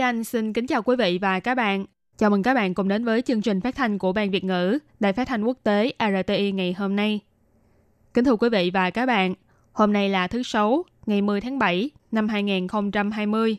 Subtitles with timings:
[0.00, 1.84] Anh xin kính chào quý vị và các bạn.
[2.18, 4.78] Chào mừng các bạn cùng đến với chương trình phát thanh của Ban Việt ngữ,
[5.00, 7.20] Đài phát thanh quốc tế RTI ngày hôm nay.
[8.14, 9.34] Kính thưa quý vị và các bạn,
[9.72, 13.56] hôm nay là thứ Sáu, ngày 10 tháng 7 năm 2020,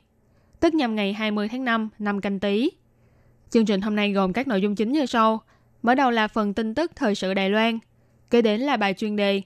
[0.59, 2.69] tức nhằm ngày 20 tháng 5 năm canh tí.
[3.49, 5.41] Chương trình hôm nay gồm các nội dung chính như sau.
[5.81, 7.79] Mở đầu là phần tin tức thời sự Đài Loan,
[8.29, 9.41] kế đến là bài chuyên đề,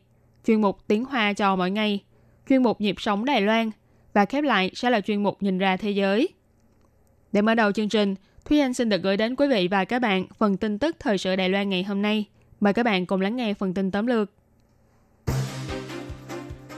[0.46, 2.04] chuyên mục tiếng Hoa cho mỗi ngày,
[2.50, 3.72] chuyên mục nhịp sống Đài Loan
[4.14, 6.30] và khép lại sẽ là chuyên mục nhìn ra thế giới.
[7.34, 8.16] Để mở đầu chương trình,
[8.46, 11.17] Thúy Anh xin được gửi đến quý vị và các bạn phần tin tức thời
[11.17, 12.26] sự Đài Loan ngày hôm nay.
[12.59, 14.30] Mời các bạn cùng lắng nghe phần tin tóm lược.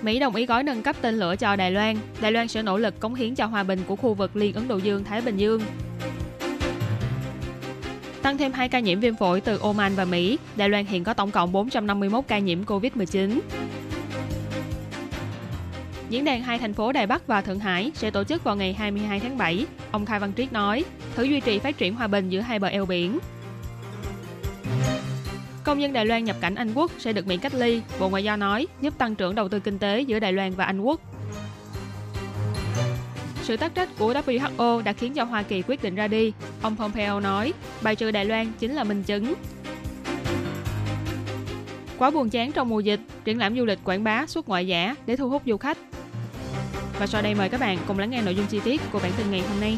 [0.01, 1.97] Mỹ đồng ý gói nâng cấp tên lửa cho Đài Loan.
[2.21, 4.67] Đài Loan sẽ nỗ lực cống hiến cho hòa bình của khu vực Liên Ấn
[4.67, 5.61] Độ Dương-Thái Bình Dương.
[8.21, 11.13] Tăng thêm 2 ca nhiễm viêm phổi từ Oman và Mỹ, Đài Loan hiện có
[11.13, 13.39] tổng cộng 451 ca nhiễm COVID-19.
[16.09, 18.73] Diễn đàn hai thành phố Đài Bắc và Thượng Hải sẽ tổ chức vào ngày
[18.73, 19.65] 22 tháng 7.
[19.91, 20.83] Ông Khai Văn Triết nói,
[21.15, 23.19] thử duy trì phát triển hòa bình giữa hai bờ eo biển.
[25.63, 28.23] Công dân Đài Loan nhập cảnh Anh Quốc sẽ được miễn cách ly, Bộ Ngoại
[28.23, 31.01] giao nói, giúp tăng trưởng đầu tư kinh tế giữa Đài Loan và Anh Quốc.
[33.43, 36.33] Sự tác trách của WHO đã khiến cho Hoa Kỳ quyết định ra đi.
[36.61, 39.33] Ông Pompeo nói, bài trừ Đài Loan chính là minh chứng.
[41.97, 44.95] Quá buồn chán trong mùa dịch, triển lãm du lịch quảng bá xuất ngoại giả
[45.05, 45.77] để thu hút du khách.
[46.99, 49.11] Và sau đây mời các bạn cùng lắng nghe nội dung chi tiết của bản
[49.17, 49.77] tin ngày hôm nay.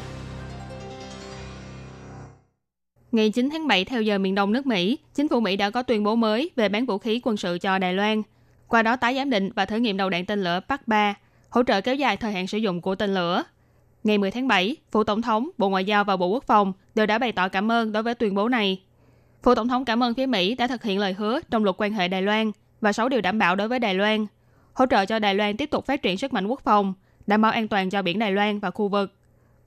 [3.11, 5.83] Ngày 9 tháng 7 theo giờ miền đông nước Mỹ, chính phủ Mỹ đã có
[5.83, 8.21] tuyên bố mới về bán vũ khí quân sự cho Đài Loan.
[8.67, 11.15] Qua đó tái giám định và thử nghiệm đầu đạn tên lửa Park 3,
[11.49, 13.43] hỗ trợ kéo dài thời hạn sử dụng của tên lửa.
[14.03, 17.05] Ngày 10 tháng 7, Phủ Tổng thống, Bộ Ngoại giao và Bộ Quốc phòng đều
[17.05, 18.81] đã bày tỏ cảm ơn đối với tuyên bố này.
[19.43, 21.93] Phủ Tổng thống cảm ơn phía Mỹ đã thực hiện lời hứa trong luật quan
[21.93, 22.51] hệ Đài Loan
[22.81, 24.25] và 6 điều đảm bảo đối với Đài Loan,
[24.73, 26.93] hỗ trợ cho Đài Loan tiếp tục phát triển sức mạnh quốc phòng,
[27.27, 29.13] đảm bảo an toàn cho biển Đài Loan và khu vực.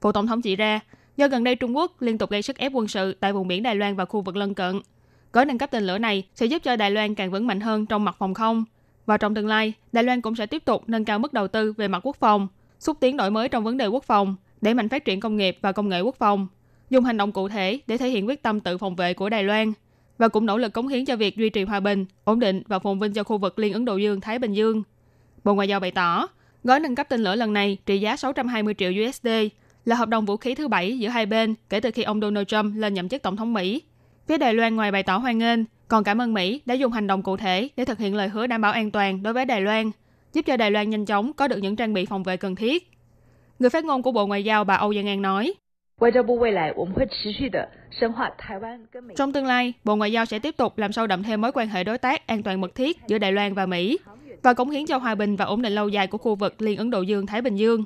[0.01, 0.79] Phủ Tổng thống chỉ ra,
[1.17, 3.63] do gần đây Trung Quốc liên tục gây sức ép quân sự tại vùng biển
[3.63, 4.81] Đài Loan và khu vực lân cận,
[5.33, 7.85] gói nâng cấp tên lửa này sẽ giúp cho Đài Loan càng vững mạnh hơn
[7.85, 8.65] trong mặt phòng không.
[9.05, 11.73] Và trong tương lai, Đài Loan cũng sẽ tiếp tục nâng cao mức đầu tư
[11.73, 12.47] về mặt quốc phòng,
[12.79, 15.57] xúc tiến đổi mới trong vấn đề quốc phòng, đẩy mạnh phát triển công nghiệp
[15.61, 16.47] và công nghệ quốc phòng,
[16.89, 19.43] dùng hành động cụ thể để thể hiện quyết tâm tự phòng vệ của Đài
[19.43, 19.73] Loan
[20.17, 22.79] và cũng nỗ lực cống hiến cho việc duy trì hòa bình, ổn định và
[22.79, 24.83] phồn vinh cho khu vực Liên Ấn Độ Dương Thái Bình Dương.
[25.43, 26.27] Bộ Ngoại giao bày tỏ,
[26.63, 29.27] gói nâng cấp tên lửa lần này trị giá 620 triệu USD
[29.85, 32.47] là hợp đồng vũ khí thứ bảy giữa hai bên kể từ khi ông Donald
[32.47, 33.81] Trump lên nhậm chức tổng thống Mỹ.
[34.27, 37.07] Phía Đài Loan ngoài bày tỏ hoan nghênh, còn cảm ơn Mỹ đã dùng hành
[37.07, 39.61] động cụ thể để thực hiện lời hứa đảm bảo an toàn đối với Đài
[39.61, 39.91] Loan,
[40.33, 42.91] giúp cho Đài Loan nhanh chóng có được những trang bị phòng vệ cần thiết.
[43.59, 45.53] Người phát ngôn của Bộ Ngoại giao bà Âu Giang An nói,
[49.15, 51.67] trong tương lai, Bộ Ngoại giao sẽ tiếp tục làm sâu đậm thêm mối quan
[51.67, 53.97] hệ đối tác an toàn mật thiết giữa Đài Loan và Mỹ
[54.43, 56.77] và cống hiến cho hòa bình và ổn định lâu dài của khu vực Liên
[56.77, 57.83] Ấn Độ Dương Thái Bình Dương.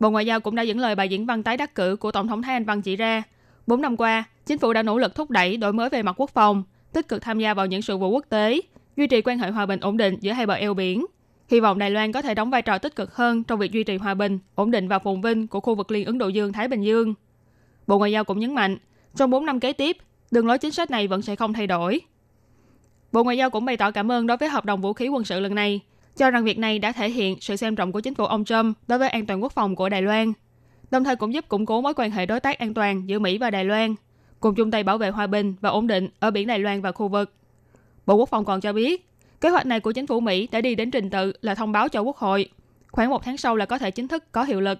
[0.00, 2.28] Bộ Ngoại giao cũng đã dẫn lời bài diễn văn tái đắc cử của Tổng
[2.28, 3.22] thống Thái Anh Văn chỉ ra,
[3.66, 6.30] 4 năm qua, chính phủ đã nỗ lực thúc đẩy đổi mới về mặt quốc
[6.30, 6.62] phòng,
[6.92, 8.60] tích cực tham gia vào những sự vụ quốc tế,
[8.96, 11.06] duy trì quan hệ hòa bình ổn định giữa hai bờ eo biển.
[11.48, 13.84] Hy vọng Đài Loan có thể đóng vai trò tích cực hơn trong việc duy
[13.84, 16.52] trì hòa bình, ổn định và phồn vinh của khu vực Liên Ấn Độ Dương
[16.52, 17.14] Thái Bình Dương.
[17.86, 18.78] Bộ Ngoại giao cũng nhấn mạnh,
[19.16, 19.96] trong 4 năm kế tiếp,
[20.30, 22.00] đường lối chính sách này vẫn sẽ không thay đổi.
[23.12, 25.24] Bộ Ngoại giao cũng bày tỏ cảm ơn đối với hợp đồng vũ khí quân
[25.24, 25.80] sự lần này,
[26.16, 28.76] cho rằng việc này đã thể hiện sự xem trọng của chính phủ ông Trump
[28.86, 30.32] đối với an toàn quốc phòng của Đài Loan,
[30.90, 33.38] đồng thời cũng giúp củng cố mối quan hệ đối tác an toàn giữa Mỹ
[33.38, 33.94] và Đài Loan,
[34.40, 36.92] cùng chung tay bảo vệ hòa bình và ổn định ở biển Đài Loan và
[36.92, 37.32] khu vực.
[38.06, 39.08] Bộ Quốc phòng còn cho biết,
[39.40, 41.88] kế hoạch này của chính phủ Mỹ đã đi đến trình tự là thông báo
[41.88, 42.48] cho Quốc hội.
[42.92, 44.78] Khoảng một tháng sau là có thể chính thức có hiệu lực.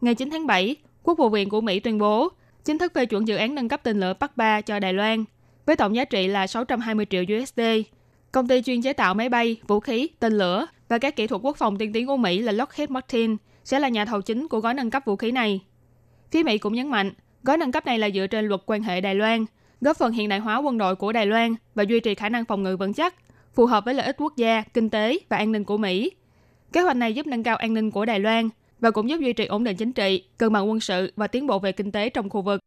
[0.00, 2.28] Ngày 9 tháng 7, Quốc vụ viện của Mỹ tuyên bố
[2.64, 5.24] chính thức phê chuẩn dự án nâng cấp tên lửa Bắc 3 cho Đài Loan,
[5.66, 7.60] với tổng giá trị là 620 triệu USD.
[8.32, 11.42] Công ty chuyên chế tạo máy bay, vũ khí, tên lửa và các kỹ thuật
[11.44, 14.60] quốc phòng tiên tiến của Mỹ là Lockheed Martin sẽ là nhà thầu chính của
[14.60, 15.60] gói nâng cấp vũ khí này.
[16.30, 17.12] Phía Mỹ cũng nhấn mạnh,
[17.42, 19.44] gói nâng cấp này là dựa trên luật quan hệ Đài Loan,
[19.80, 22.44] góp phần hiện đại hóa quân đội của Đài Loan và duy trì khả năng
[22.44, 23.14] phòng ngự vững chắc,
[23.54, 26.10] phù hợp với lợi ích quốc gia, kinh tế và an ninh của Mỹ.
[26.72, 28.48] Kế hoạch này giúp nâng cao an ninh của Đài Loan
[28.80, 31.46] và cũng giúp duy trì ổn định chính trị, cân bằng quân sự và tiến
[31.46, 32.60] bộ về kinh tế trong khu vực.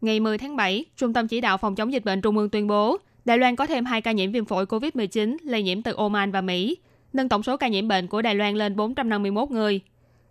[0.00, 2.66] Ngày 10 tháng 7, Trung tâm Chỉ đạo Phòng chống dịch bệnh Trung ương tuyên
[2.66, 6.32] bố Đài Loan có thêm 2 ca nhiễm viêm phổi COVID-19 lây nhiễm từ Oman
[6.32, 6.76] và Mỹ,
[7.12, 9.80] nâng tổng số ca nhiễm bệnh của Đài Loan lên 451 người.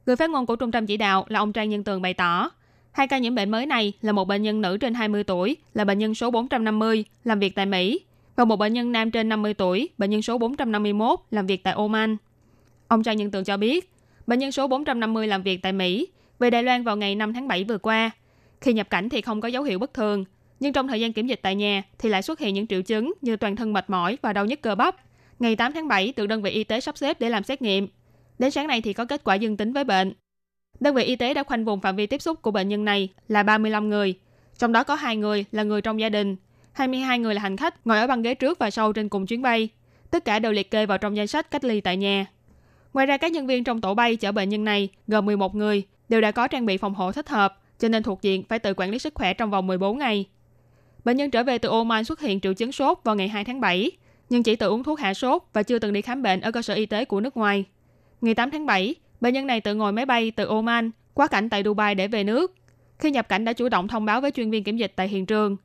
[0.06, 2.51] Người phát ngôn của Trung tâm Chỉ đạo là ông Trang Nhân Tường bày tỏ,
[2.91, 5.83] hai ca nhiễm bệnh mới này là một bệnh nhân nữ trên 20 tuổi, là
[5.83, 8.00] bệnh nhân số 450, làm việc tại Mỹ,
[8.35, 11.73] và một bệnh nhân nam trên 50 tuổi, bệnh nhân số 451, làm việc tại
[11.73, 12.18] Oman.
[12.88, 13.91] Ông Trang Nhân Tường cho biết,
[14.27, 16.07] bệnh nhân số 450 làm việc tại Mỹ,
[16.39, 18.11] về Đài Loan vào ngày 5 tháng 7 vừa qua.
[18.62, 20.25] Khi nhập cảnh thì không có dấu hiệu bất thường,
[20.60, 23.13] nhưng trong thời gian kiểm dịch tại nhà thì lại xuất hiện những triệu chứng
[23.22, 24.96] như toàn thân mệt mỏi và đau nhức cơ bắp.
[25.40, 27.88] Ngày 8 tháng 7 được đơn vị y tế sắp xếp để làm xét nghiệm.
[28.40, 30.13] Đến sáng nay thì có kết quả dương tính với bệnh.
[30.80, 33.10] Đơn vị y tế đã khoanh vùng phạm vi tiếp xúc của bệnh nhân này
[33.28, 34.13] là 35 người,
[34.57, 36.36] trong đó có 2 người là người trong gia đình,
[36.72, 39.42] 22 người là hành khách ngồi ở băng ghế trước và sau trên cùng chuyến
[39.42, 39.69] bay.
[40.12, 42.25] Tất cả đều liệt kê vào trong danh sách cách ly tại nhà.
[42.94, 45.84] Ngoài ra các nhân viên trong tổ bay chở bệnh nhân này gồm 11 người
[46.10, 48.74] đều đã có trang bị phòng hộ thích hợp, cho nên thuộc diện phải tự
[48.77, 50.25] quản lý sức khỏe trong vòng 14 ngày.
[51.06, 53.62] Bệnh nhân trở về từ Oman xuất hiện triệu chứng sốt vào ngày 2 tháng
[53.62, 53.92] 7,
[54.30, 56.62] nhưng chỉ tự uống thuốc hạ sốt và chưa từng đi khám bệnh ở cơ
[56.62, 57.66] sở y tế của nước ngoài.
[58.22, 61.50] Ngày 8 tháng 7, bệnh nhân này tự ngồi máy bay từ Oman quá cảnh
[61.50, 62.56] tại Dubai để về nước.
[63.00, 65.25] Khi nhập cảnh đã chủ động thông báo với chuyên viên kiểm dịch tại hiện
[65.25, 65.57] trường.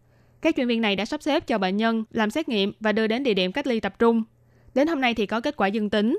[0.42, 3.06] Các chuyên viên này đã sắp xếp cho bệnh nhân làm xét nghiệm và đưa
[3.06, 4.22] đến địa điểm cách ly tập trung.
[4.74, 6.18] Đến hôm nay thì có kết quả dương tính.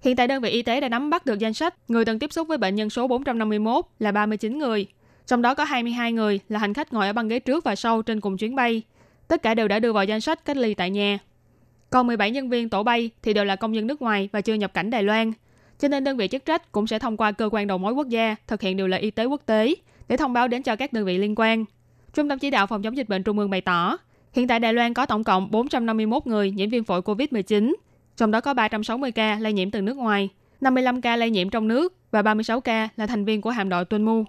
[0.00, 2.32] Hiện tại đơn vị y tế đã nắm bắt được danh sách người từng tiếp
[2.32, 4.86] xúc với bệnh nhân số 451 là 39 người.
[5.26, 8.02] Trong đó có 22 người là hành khách ngồi ở băng ghế trước và sau
[8.02, 8.82] trên cùng chuyến bay.
[9.28, 11.18] Tất cả đều đã đưa vào danh sách cách ly tại nhà.
[11.90, 14.54] Còn 17 nhân viên tổ bay thì đều là công dân nước ngoài và chưa
[14.54, 15.32] nhập cảnh Đài Loan.
[15.78, 18.08] Cho nên đơn vị chức trách cũng sẽ thông qua cơ quan đầu mối quốc
[18.08, 19.74] gia thực hiện điều lệ y tế quốc tế
[20.08, 21.64] để thông báo đến cho các đơn vị liên quan.
[22.14, 23.98] Trung tâm chỉ đạo phòng chống dịch bệnh Trung ương bày tỏ,
[24.32, 27.74] hiện tại Đài Loan có tổng cộng 451 người nhiễm viêm phổi COVID-19,
[28.16, 30.28] trong đó có 360 ca lây nhiễm từ nước ngoài,
[30.60, 33.84] 55 ca lây nhiễm trong nước và 36 ca là thành viên của hạm đội
[33.84, 34.24] Tuân Mu.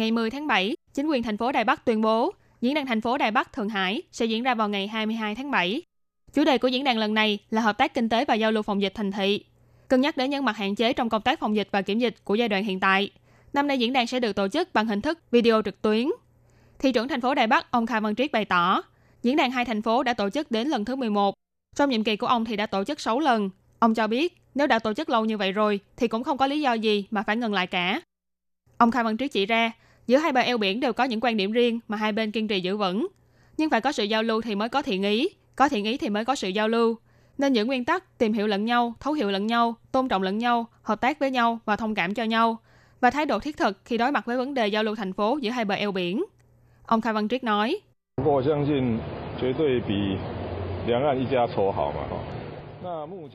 [0.00, 3.00] Ngày 10 tháng 7, chính quyền thành phố Đài Bắc tuyên bố diễn đàn thành
[3.00, 5.82] phố Đài Bắc Thượng Hải sẽ diễn ra vào ngày 22 tháng 7.
[6.32, 8.62] Chủ đề của diễn đàn lần này là hợp tác kinh tế và giao lưu
[8.62, 9.44] phòng dịch thành thị,
[9.88, 12.16] cân nhắc đến những mặt hạn chế trong công tác phòng dịch và kiểm dịch
[12.24, 13.10] của giai đoạn hiện tại.
[13.52, 16.08] Năm nay diễn đàn sẽ được tổ chức bằng hình thức video trực tuyến.
[16.78, 18.82] Thị trưởng thành phố Đài Bắc ông Kha Văn Triết bày tỏ,
[19.22, 21.34] diễn đàn hai thành phố đã tổ chức đến lần thứ 11.
[21.76, 23.50] Trong nhiệm kỳ của ông thì đã tổ chức 6 lần.
[23.78, 26.46] Ông cho biết, nếu đã tổ chức lâu như vậy rồi thì cũng không có
[26.46, 28.00] lý do gì mà phải ngừng lại cả.
[28.78, 29.72] Ông Kha Văn Triết chỉ ra,
[30.10, 32.48] giữa hai bờ eo biển đều có những quan điểm riêng mà hai bên kiên
[32.48, 33.08] trì giữ vững.
[33.56, 36.08] Nhưng phải có sự giao lưu thì mới có thiện ý, có thiện ý thì
[36.08, 36.96] mới có sự giao lưu.
[37.38, 40.38] Nên những nguyên tắc tìm hiểu lẫn nhau, thấu hiểu lẫn nhau, tôn trọng lẫn
[40.38, 42.58] nhau, hợp tác với nhau và thông cảm cho nhau
[43.00, 45.38] và thái độ thiết thực khi đối mặt với vấn đề giao lưu thành phố
[45.42, 46.24] giữa hai bờ eo biển.
[46.86, 47.80] Ông Kha Văn Triết nói,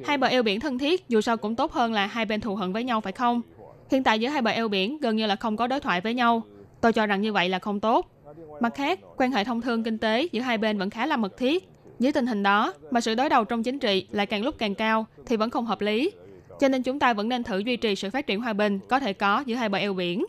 [0.05, 2.55] Hai bờ eo biển thân thiết dù sao cũng tốt hơn là hai bên thù
[2.55, 3.41] hận với nhau phải không?
[3.91, 6.13] Hiện tại giữa hai bờ eo biển gần như là không có đối thoại với
[6.13, 6.43] nhau.
[6.81, 8.11] Tôi cho rằng như vậy là không tốt.
[8.59, 11.37] Mặt khác, quan hệ thông thương kinh tế giữa hai bên vẫn khá là mật
[11.37, 11.69] thiết.
[11.99, 14.75] Dưới tình hình đó, mà sự đối đầu trong chính trị lại càng lúc càng
[14.75, 16.11] cao thì vẫn không hợp lý.
[16.59, 18.99] Cho nên chúng ta vẫn nên thử duy trì sự phát triển hòa bình có
[18.99, 20.25] thể có giữa hai bờ eo biển.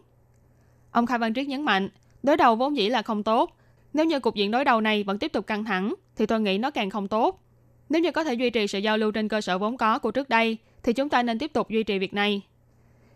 [0.90, 1.88] Ông Khai Văn Triết nhấn mạnh,
[2.22, 3.56] đối đầu vốn dĩ là không tốt.
[3.92, 6.58] Nếu như cục diện đối đầu này vẫn tiếp tục căng thẳng, thì tôi nghĩ
[6.58, 7.40] nó càng không tốt.
[7.88, 10.10] Nếu như có thể duy trì sự giao lưu trên cơ sở vốn có của
[10.10, 12.42] trước đây, thì chúng ta nên tiếp tục duy trì việc này.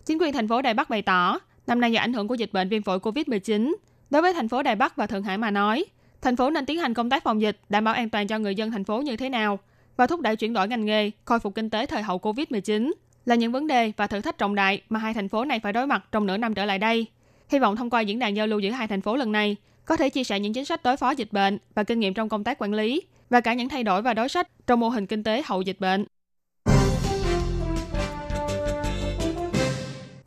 [0.06, 1.38] Chính quyền thành phố Đài Bắc bày tỏ,
[1.70, 3.74] năm nay do ảnh hưởng của dịch bệnh viêm phổi COVID-19,
[4.10, 5.84] đối với thành phố Đài Bắc và Thượng Hải mà nói,
[6.22, 8.54] thành phố nên tiến hành công tác phòng dịch, đảm bảo an toàn cho người
[8.54, 9.58] dân thành phố như thế nào
[9.96, 12.92] và thúc đẩy chuyển đổi ngành nghề, khôi phục kinh tế thời hậu COVID-19
[13.24, 15.72] là những vấn đề và thử thách trọng đại mà hai thành phố này phải
[15.72, 17.06] đối mặt trong nửa năm trở lại đây.
[17.48, 19.96] Hy vọng thông qua diễn đàn giao lưu giữa hai thành phố lần này, có
[19.96, 22.44] thể chia sẻ những chính sách đối phó dịch bệnh và kinh nghiệm trong công
[22.44, 25.22] tác quản lý và cả những thay đổi và đối sách trong mô hình kinh
[25.22, 26.04] tế hậu dịch bệnh.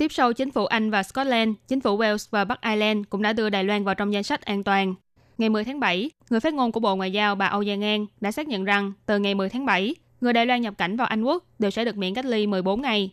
[0.03, 3.33] Tiếp sau chính phủ Anh và Scotland, chính phủ Wales và Bắc Ireland cũng đã
[3.33, 4.95] đưa Đài Loan vào trong danh sách an toàn.
[5.37, 8.05] Ngày 10 tháng 7, người phát ngôn của Bộ Ngoại giao bà Âu Giang An
[8.21, 11.07] đã xác nhận rằng từ ngày 10 tháng 7, người Đài Loan nhập cảnh vào
[11.07, 13.11] Anh Quốc đều sẽ được miễn cách ly 14 ngày.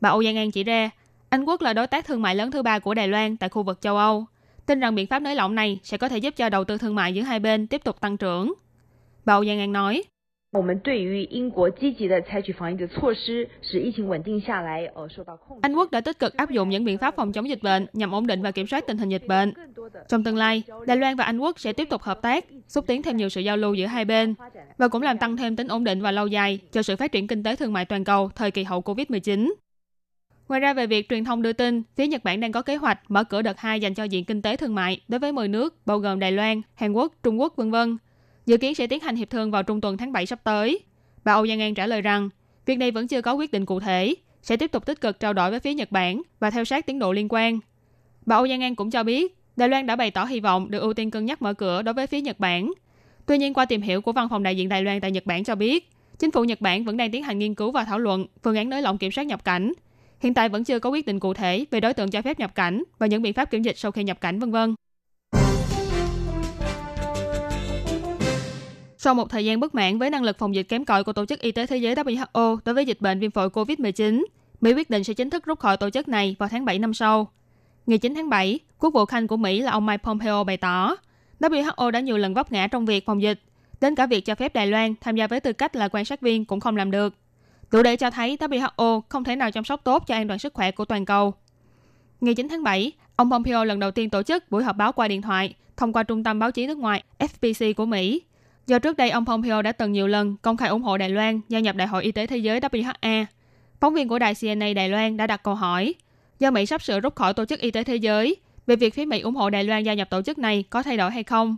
[0.00, 0.90] Bà Âu Giang An chỉ ra,
[1.28, 3.62] Anh Quốc là đối tác thương mại lớn thứ ba của Đài Loan tại khu
[3.62, 4.24] vực châu Âu.
[4.66, 6.94] Tin rằng biện pháp nới lỏng này sẽ có thể giúp cho đầu tư thương
[6.94, 8.54] mại giữa hai bên tiếp tục tăng trưởng.
[9.24, 10.02] Bà Âu Giang An nói,
[10.51, 15.61] 我们对于英国积极的采取防疫的措施，使疫情稳定下来，呃，受到控制。
[15.61, 18.27] Anh Quốc đã tích cực áp dụng những biện pháp phòng chống dịch bệnh nhằm ổn
[18.27, 19.53] định và kiểm soát tình hình dịch bệnh.
[20.09, 23.03] Trong tương lai, Đài Loan và Anh Quốc sẽ tiếp tục hợp tác, xúc tiến
[23.03, 24.35] thêm nhiều sự giao lưu giữa hai bên
[24.77, 27.27] và cũng làm tăng thêm tính ổn định và lâu dài cho sự phát triển
[27.27, 29.53] kinh tế thương mại toàn cầu thời kỳ hậu Covid-19.
[30.47, 32.99] Ngoài ra về việc truyền thông đưa tin, phía Nhật Bản đang có kế hoạch
[33.07, 35.85] mở cửa đợt 2 dành cho diện kinh tế thương mại đối với 10 nước
[35.85, 37.97] bao gồm Đài Loan, Hàn Quốc, Trung Quốc, vân vân
[38.46, 40.80] dự kiến sẽ tiến hành hiệp thương vào trung tuần tháng 7 sắp tới.
[41.24, 42.28] Bà Âu Giang An trả lời rằng,
[42.66, 45.32] việc này vẫn chưa có quyết định cụ thể, sẽ tiếp tục tích cực trao
[45.32, 47.58] đổi với phía Nhật Bản và theo sát tiến độ liên quan.
[48.26, 50.78] Bà Âu Giang An cũng cho biết, Đài Loan đã bày tỏ hy vọng được
[50.78, 52.72] ưu tiên cân nhắc mở cửa đối với phía Nhật Bản.
[53.26, 55.44] Tuy nhiên, qua tìm hiểu của văn phòng đại diện Đài Loan tại Nhật Bản
[55.44, 58.26] cho biết, chính phủ Nhật Bản vẫn đang tiến hành nghiên cứu và thảo luận
[58.42, 59.72] phương án nới lỏng kiểm soát nhập cảnh.
[60.20, 62.54] Hiện tại vẫn chưa có quyết định cụ thể về đối tượng cho phép nhập
[62.54, 64.74] cảnh và những biện pháp kiểm dịch sau khi nhập cảnh, vân vân.
[69.06, 71.26] Sau một thời gian bất mãn với năng lực phòng dịch kém cỏi của Tổ
[71.26, 74.24] chức Y tế Thế giới WHO đối với dịch bệnh viêm phổi COVID-19,
[74.60, 76.94] Mỹ quyết định sẽ chính thức rút khỏi tổ chức này vào tháng 7 năm
[76.94, 77.28] sau.
[77.86, 80.96] Ngày 9 tháng 7, Quốc vụ Khanh của Mỹ là ông Mike Pompeo bày tỏ,
[81.40, 83.40] WHO đã nhiều lần vấp ngã trong việc phòng dịch,
[83.80, 86.20] đến cả việc cho phép Đài Loan tham gia với tư cách là quan sát
[86.20, 87.14] viên cũng không làm được.
[87.70, 90.54] Đủ để cho thấy WHO không thể nào chăm sóc tốt cho an toàn sức
[90.54, 91.34] khỏe của toàn cầu.
[92.20, 95.08] Ngày 9 tháng 7, ông Pompeo lần đầu tiên tổ chức buổi họp báo qua
[95.08, 98.22] điện thoại thông qua trung tâm báo chí nước ngoài FPC của Mỹ.
[98.66, 101.40] Do trước đây ông Pompeo đã từng nhiều lần công khai ủng hộ Đài Loan
[101.48, 103.24] gia nhập Đại hội Y tế Thế giới WHA.
[103.80, 105.94] Phóng viên của đài CNA Đài Loan đã đặt câu hỏi,
[106.38, 109.04] do Mỹ sắp sửa rút khỏi Tổ chức Y tế Thế giới, về việc phía
[109.04, 111.56] Mỹ ủng hộ Đài Loan gia nhập tổ chức này có thay đổi hay không.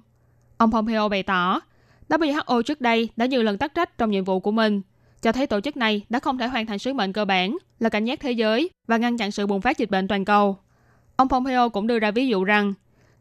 [0.57, 1.61] Ông Pompeo bày tỏ,
[2.09, 4.83] WHO trước đây đã nhiều lần tắc trách trong nhiệm vụ của mình,
[5.23, 7.89] cho thấy tổ chức này đã không thể hoàn thành sứ mệnh cơ bản là
[7.89, 10.59] cảnh giác thế giới và ngăn chặn sự bùng phát dịch bệnh toàn cầu.
[11.17, 12.75] Ông Pompeo cũng đưa ra ví dụ rằng,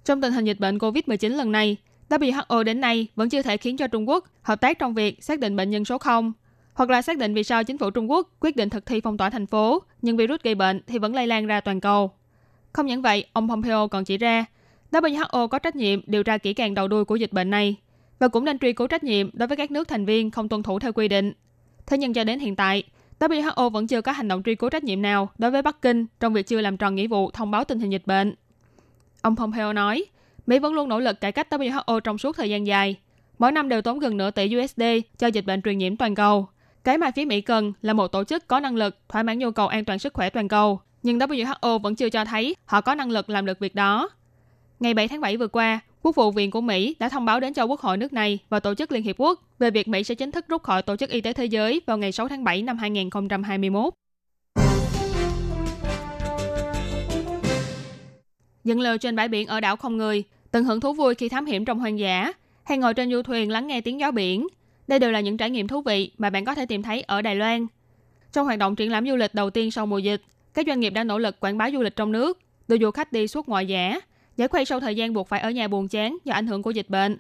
[0.06, 1.77] trong tình hình dịch bệnh COVID-19 lần này,
[2.10, 5.40] WHO đến nay vẫn chưa thể khiến cho Trung Quốc hợp tác trong việc xác
[5.40, 6.34] định bệnh nhân số 0,
[6.74, 9.18] hoặc là xác định vì sao chính phủ Trung Quốc quyết định thực thi phong
[9.18, 12.12] tỏa thành phố, nhưng virus gây bệnh thì vẫn lây lan ra toàn cầu.
[12.74, 14.46] Không những vậy, ông Pompeo còn chỉ ra,
[14.92, 17.76] WHO có trách nhiệm điều tra kỹ càng đầu đuôi của dịch bệnh này
[18.20, 20.64] và cũng nên truy cứu trách nhiệm đối với các nước thành viên không tuân
[20.64, 21.34] thủ theo quy định.
[21.86, 22.84] Thế nhưng cho đến hiện tại,
[23.20, 26.06] WHO vẫn chưa có hành động truy cứu trách nhiệm nào đối với Bắc Kinh
[26.20, 28.36] trong việc chưa làm tròn nghĩa vụ thông báo tình hình dịch bệnh.
[29.22, 30.06] Ông Pompeo nói,
[30.48, 32.96] Mỹ vẫn luôn nỗ lực cải cách WHO trong suốt thời gian dài.
[33.39, 34.82] Mỗi năm đều tốn gần nửa tỷ USD
[35.18, 36.48] cho dịch bệnh truyền nhiễm toàn cầu.
[36.84, 39.51] Cái mà phía Mỹ cần là một tổ chức có năng lực thỏa mãn nhu
[39.51, 40.80] cầu an toàn sức khỏe toàn cầu.
[41.04, 44.10] Nhưng WHO vẫn chưa cho thấy họ có năng lực làm được việc đó.
[44.80, 47.54] Ngày 7 tháng 7 vừa qua, Quốc vụ viện của Mỹ đã thông báo đến
[47.54, 50.16] cho Quốc hội nước này và Tổ chức Liên Hiệp Quốc về việc Mỹ sẽ
[50.16, 52.62] chính thức rút khỏi Tổ chức Y tế Thế giới vào ngày 6 tháng 7
[52.62, 53.94] năm 2021.
[58.63, 60.24] Dựng lều trên bãi biển ở đảo không người,
[60.58, 62.32] tận hưởng thú vui khi thám hiểm trong hoang dã,
[62.64, 64.48] hay ngồi trên du thuyền lắng nghe tiếng gió biển.
[64.88, 67.22] Đây đều là những trải nghiệm thú vị mà bạn có thể tìm thấy ở
[67.22, 67.68] Đài Loan.
[68.34, 70.22] Trong hoạt động triển lãm du lịch đầu tiên sau mùa dịch,
[70.54, 73.12] các doanh nghiệp đã nỗ lực quảng bá du lịch trong nước, đưa du khách
[73.12, 74.00] đi suốt ngoại giả,
[74.38, 76.72] giải khuây sau thời gian buộc phải ở nhà buồn chán do ảnh hưởng của
[76.72, 77.18] dịch bệnh.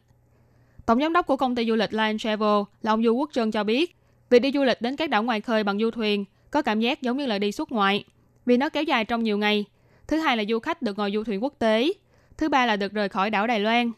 [0.85, 3.51] Tổng giám đốc của công ty du lịch Lion Travel là ông Du Quốc Trân
[3.51, 3.95] cho biết,
[4.29, 7.01] việc đi du lịch đến các đảo ngoài khơi bằng du thuyền có cảm giác
[7.01, 8.03] giống như là đi suốt ngoại,
[8.45, 9.65] vì nó kéo dài trong nhiều ngày.
[10.07, 11.93] Thứ hai là du khách được ngồi du thuyền quốc tế.
[12.37, 13.91] Thứ ba là được rời khỏi đảo Đài Loan.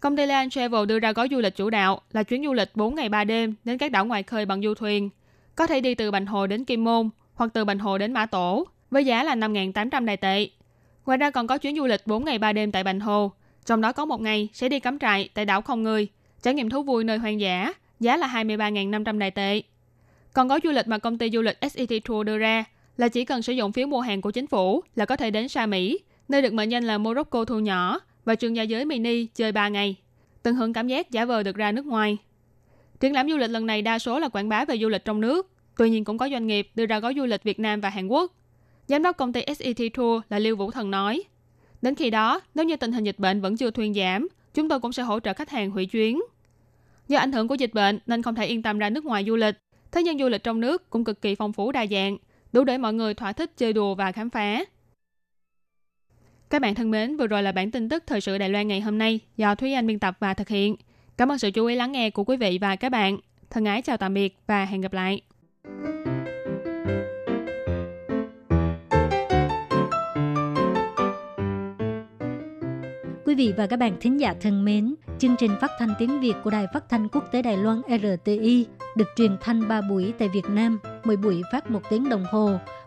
[0.00, 2.70] Công ty Land Travel đưa ra gói du lịch chủ đạo là chuyến du lịch
[2.74, 5.10] 4 ngày 3 đêm đến các đảo ngoài khơi bằng du thuyền.
[5.54, 8.26] Có thể đi từ Bành Hồ đến Kim Môn hoặc từ Bành Hồ đến Mã
[8.26, 10.48] Tổ với giá là 5.800 đài tệ.
[11.06, 13.32] Ngoài ra còn có chuyến du lịch 4 ngày 3 đêm tại Bành Hồ,
[13.66, 16.08] trong đó có một ngày sẽ đi cắm trại tại đảo Không Người,
[16.42, 19.62] trải nghiệm thú vui nơi hoang dã, giá là 23.500 đài tệ.
[20.32, 22.64] Còn gói du lịch mà công ty du lịch SET Tour đưa ra
[22.96, 25.48] là chỉ cần sử dụng phiếu mua hàng của chính phủ là có thể đến
[25.48, 25.98] Sa Mỹ,
[26.34, 29.68] nơi được mệnh danh là Morocco thu nhỏ và trường gia giới mini chơi 3
[29.68, 29.96] ngày.
[30.42, 32.16] Tận hưởng cảm giác giả vờ được ra nước ngoài.
[33.00, 35.20] Triển lãm du lịch lần này đa số là quảng bá về du lịch trong
[35.20, 37.88] nước, tuy nhiên cũng có doanh nghiệp đưa ra gói du lịch Việt Nam và
[37.88, 38.32] Hàn Quốc
[38.86, 41.22] Giám đốc công ty SET Tour là Lưu Vũ Thần nói,
[41.82, 44.80] đến khi đó, nếu như tình hình dịch bệnh vẫn chưa thuyên giảm, chúng tôi
[44.80, 46.22] cũng sẽ hỗ trợ khách hàng hủy chuyến.
[47.08, 49.36] Do ảnh hưởng của dịch bệnh nên không thể yên tâm ra nước ngoài du
[49.36, 49.54] lịch,
[49.92, 52.18] thế nhưng du lịch trong nước cũng cực kỳ phong phú đa dạng,
[52.52, 54.64] đủ để mọi người thỏa thích chơi đùa và khám phá.
[56.54, 58.80] Các bạn thân mến, vừa rồi là bản tin tức thời sự Đài Loan ngày
[58.80, 60.76] hôm nay do Thúy Anh biên tập và thực hiện.
[61.16, 63.18] Cảm ơn sự chú ý lắng nghe của quý vị và các bạn.
[63.50, 65.20] Thân ái chào tạm biệt và hẹn gặp lại.
[73.24, 76.34] Quý vị và các bạn thính giả thân mến, chương trình phát thanh tiếng Việt
[76.44, 80.28] của Đài Phát thanh Quốc tế Đài Loan RTI được truyền thanh 3 buổi tại
[80.28, 82.50] Việt Nam, mỗi buổi phát một tiếng đồng hồ.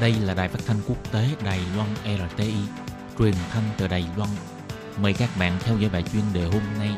[0.00, 2.54] Đây là đài phát thanh quốc tế Đài Loan RTI,
[3.18, 4.30] truyền thanh từ Đài Loan.
[5.02, 6.90] Mời các bạn theo dõi bài chuyên đề hôm nay.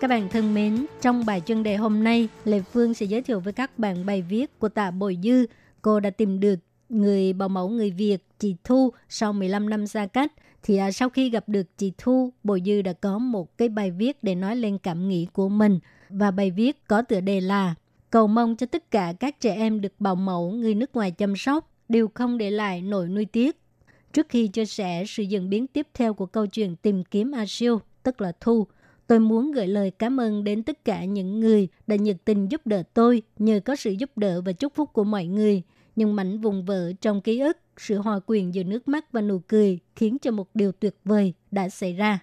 [0.00, 3.40] Các bạn thân mến, trong bài chuyên đề hôm nay, Lê Phương sẽ giới thiệu
[3.40, 5.46] với các bạn bài viết của tạ Bồi Dư.
[5.82, 10.06] Cô đã tìm được người bảo mẫu người Việt, chị Thu, sau 15 năm xa
[10.06, 10.32] cách.
[10.62, 13.90] Thì à, sau khi gặp được chị Thu, Bồi Dư đã có một cái bài
[13.90, 15.78] viết để nói lên cảm nghĩ của mình.
[16.16, 17.74] Và bài viết có tựa đề là
[18.10, 21.36] Cầu mong cho tất cả các trẻ em được bảo mẫu người nước ngoài chăm
[21.36, 23.56] sóc, đều không để lại nỗi nuôi tiếc.
[24.12, 27.44] Trước khi chia sẻ sự diễn biến tiếp theo của câu chuyện tìm kiếm A
[27.48, 28.66] Siêu, tức là Thu,
[29.06, 32.66] tôi muốn gửi lời cảm ơn đến tất cả những người đã nhiệt tình giúp
[32.66, 35.62] đỡ tôi nhờ có sự giúp đỡ và chúc phúc của mọi người.
[35.96, 39.38] Nhưng mảnh vùng vỡ trong ký ức, sự hòa quyền giữa nước mắt và nụ
[39.48, 42.18] cười khiến cho một điều tuyệt vời đã xảy ra.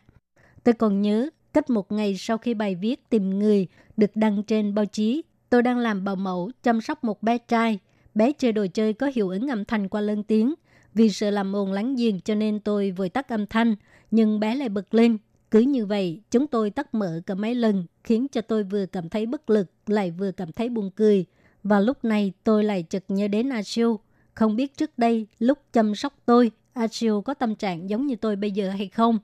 [0.63, 3.67] Tôi còn nhớ, cách một ngày sau khi bài viết tìm người
[3.97, 7.79] được đăng trên báo chí, tôi đang làm bảo mẫu chăm sóc một bé trai.
[8.15, 10.53] Bé chơi đồ chơi có hiệu ứng âm thanh qua lân tiếng.
[10.93, 13.75] Vì sợ làm ồn lắng giềng cho nên tôi vội tắt âm thanh,
[14.11, 15.17] nhưng bé lại bật lên
[15.51, 19.09] cứ như vậy, chúng tôi tắt mở cả mấy lần, khiến cho tôi vừa cảm
[19.09, 21.25] thấy bất lực, lại vừa cảm thấy buồn cười.
[21.63, 23.99] Và lúc này tôi lại chợt nhớ đến A Siêu.
[24.33, 28.15] Không biết trước đây, lúc chăm sóc tôi, A Siêu có tâm trạng giống như
[28.15, 29.19] tôi bây giờ hay không?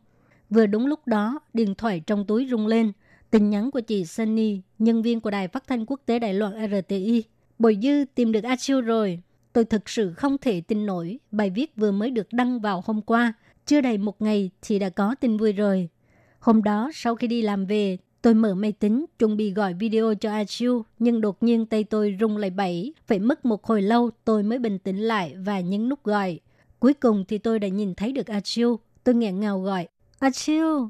[0.50, 2.92] Vừa đúng lúc đó, điện thoại trong túi rung lên.
[3.32, 6.54] Tin nhắn của chị Sunny, nhân viên của Đài Phát thanh Quốc tế Đài Loan
[6.72, 7.24] RTI.
[7.60, 9.20] Bồi Dư tìm được A Siêu rồi.
[9.54, 11.20] Tôi thực sự không thể tin nổi.
[11.32, 13.34] Bài viết vừa mới được đăng vào hôm qua.
[13.66, 15.90] Chưa đầy một ngày thì đã có tin vui rồi.
[16.40, 20.14] Hôm đó, sau khi đi làm về, tôi mở máy tính, chuẩn bị gọi video
[20.16, 22.94] cho A Chiu, nhưng đột nhiên tay tôi rung lại bẫy.
[23.08, 26.40] Phải mất một hồi lâu, tôi mới bình tĩnh lại và nhấn nút gọi.
[26.80, 28.80] Cuối cùng thì tôi đã nhìn thấy được A Chiu.
[29.04, 29.88] Tôi nghẹn ngào gọi,
[30.20, 30.90] A Chiu!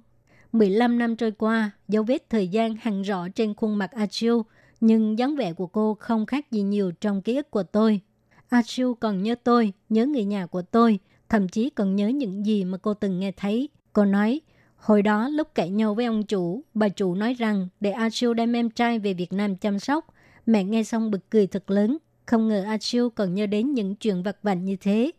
[0.52, 4.46] 15 năm trôi qua, dấu vết thời gian hằn rõ trên khuôn mặt A Chiu,
[4.82, 8.02] nhưng dáng vẻ của cô không khác gì nhiều trong ký ức của tôi.
[8.50, 12.46] A Chiu còn nhớ tôi, nhớ người nhà của tôi, thậm chí còn nhớ những
[12.46, 13.70] gì mà cô từng nghe thấy.
[13.94, 14.42] Cô nói,
[14.76, 18.54] Hồi đó lúc cãi nhau với ông chủ, bà chủ nói rằng để A đem
[18.54, 20.13] em trai về Việt Nam chăm sóc.
[20.46, 21.98] Mẹ nghe xong bực cười thật lớn.
[22.26, 22.78] Không ngờ A
[23.16, 25.12] còn nhớ đến những chuyện vặt vảnh như thế.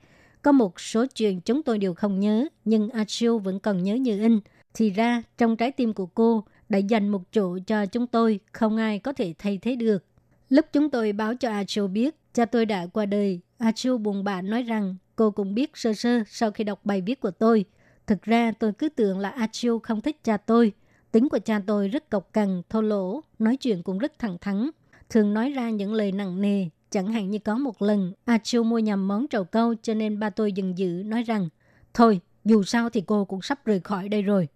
[0.48, 3.04] Có một số chuyện chúng tôi đều không nhớ, nhưng A
[3.42, 4.40] vẫn còn nhớ như in.
[4.74, 8.76] Thì ra, trong trái tim của cô đã dành một chỗ cho chúng tôi, không
[8.76, 10.04] ai có thể thay thế được.
[10.48, 14.42] Lúc chúng tôi báo cho A biết, cha tôi đã qua đời, A buồn bã
[14.42, 17.64] nói rằng cô cũng biết sơ sơ sau khi đọc bài viết của tôi–
[18.08, 20.72] Thực ra tôi cứ tưởng là Achio không thích cha tôi.
[21.12, 24.70] Tính của cha tôi rất cộc cằn, thô lỗ, nói chuyện cũng rất thẳng thắn.
[25.10, 26.66] Thường nói ra những lời nặng nề.
[26.90, 30.30] Chẳng hạn như có một lần, Achio mua nhầm món trầu câu cho nên ba
[30.30, 31.48] tôi dừng dự nói rằng
[31.94, 34.48] Thôi, dù sao thì cô cũng sắp rời khỏi đây rồi.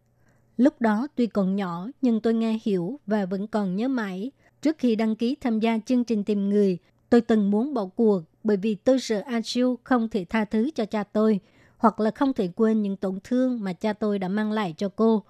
[0.56, 4.30] Lúc đó tuy còn nhỏ nhưng tôi nghe hiểu và vẫn còn nhớ mãi.
[4.62, 6.78] Trước khi đăng ký tham gia chương trình tìm người,
[7.10, 10.84] tôi từng muốn bỏ cuộc bởi vì tôi sợ Achio không thể tha thứ cho
[10.84, 11.40] cha tôi
[11.76, 14.88] hoặc là không thể quên những tổn thương mà cha tôi đã mang lại cho
[14.88, 15.22] cô.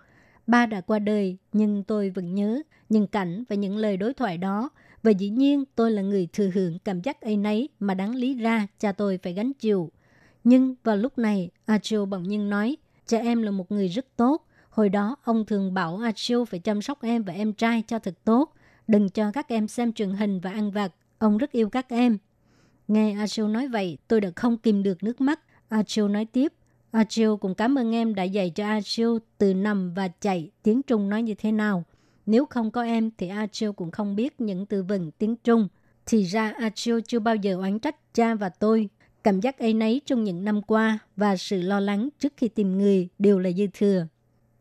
[0.47, 4.38] Ba đã qua đời, nhưng tôi vẫn nhớ những cảnh và những lời đối thoại
[4.38, 4.71] đó.
[5.03, 8.35] Và dĩ nhiên tôi là người thừa hưởng cảm giác ấy nấy mà đáng lý
[8.35, 9.91] ra cha tôi phải gánh chịu.
[10.45, 14.47] Nhưng vào lúc này, Achio bỗng nhiên nói, cha em là một người rất tốt.
[14.71, 18.15] Hồi đó ông thường bảo Achio phải chăm sóc em và em trai cho thật
[18.25, 18.55] tốt.
[18.88, 20.93] Đừng cho các em xem truyền hình và ăn vặt.
[21.19, 22.19] Ông rất yêu các em.
[22.88, 25.41] Nghe Achio nói vậy, tôi đã không kìm được nước mắt
[25.73, 26.53] A nói tiếp,
[26.91, 27.05] A
[27.41, 28.81] cũng cảm ơn em đã dạy cho A
[29.38, 31.85] từ nằm và chạy tiếng Trung nói như thế nào.
[32.27, 35.69] Nếu không có em thì A Chiêu cũng không biết những từ vựng tiếng Trung.
[36.07, 38.89] Thì ra A Chiêu chưa bao giờ oán trách cha và tôi.
[39.25, 42.79] Cảm giác ấy nấy trong những năm qua và sự lo lắng trước khi tìm
[42.79, 44.07] người đều là dư thừa.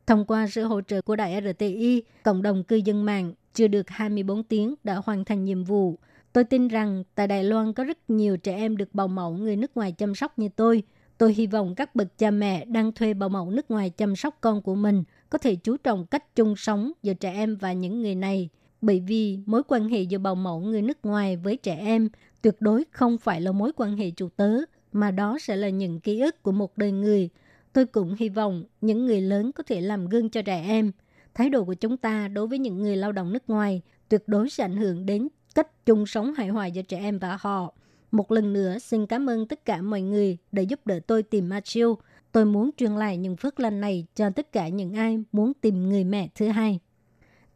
[0.07, 3.89] Thông qua sự hỗ trợ của Đại RTI, cộng đồng cư dân mạng chưa được
[3.89, 5.99] 24 tiếng đã hoàn thành nhiệm vụ.
[6.33, 9.55] Tôi tin rằng tại Đài Loan có rất nhiều trẻ em được bào mẫu người
[9.55, 10.83] nước ngoài chăm sóc như tôi–
[11.21, 14.37] Tôi hy vọng các bậc cha mẹ đang thuê bảo mẫu nước ngoài chăm sóc
[14.41, 18.01] con của mình có thể chú trọng cách chung sống giữa trẻ em và những
[18.01, 18.49] người này.
[18.81, 22.09] Bởi vì mối quan hệ giữa bảo mẫu người nước ngoài với trẻ em
[22.41, 24.57] tuyệt đối không phải là mối quan hệ chủ tớ,
[24.91, 27.29] mà đó sẽ là những ký ức của một đời người.
[27.73, 30.91] Tôi cũng hy vọng những người lớn có thể làm gương cho trẻ em.
[31.33, 34.49] Thái độ của chúng ta đối với những người lao động nước ngoài tuyệt đối
[34.49, 37.73] sẽ ảnh hưởng đến cách chung sống hài hòa giữa trẻ em và họ.
[38.11, 41.49] Một lần nữa xin cảm ơn tất cả mọi người đã giúp đỡ tôi tìm
[41.49, 41.95] Matthew.
[42.31, 45.89] Tôi muốn truyền lại những phước lành này cho tất cả những ai muốn tìm
[45.89, 46.79] người mẹ thứ hai.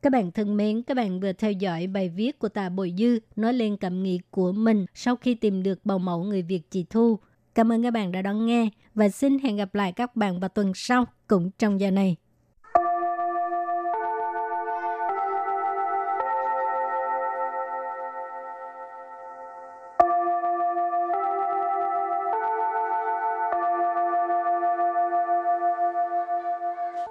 [0.02, 3.20] Các bạn thân mến, các bạn vừa theo dõi bài viết của Tạ Bội Dư
[3.36, 6.86] nói lên cảm nghĩ của mình sau khi tìm được bầu mẫu người Việt chị
[6.90, 7.20] Thu.
[7.56, 10.50] Cảm ơn các bạn đã đón nghe và xin hẹn gặp lại các bạn vào
[10.50, 12.16] tuần sau cũng trong giờ này.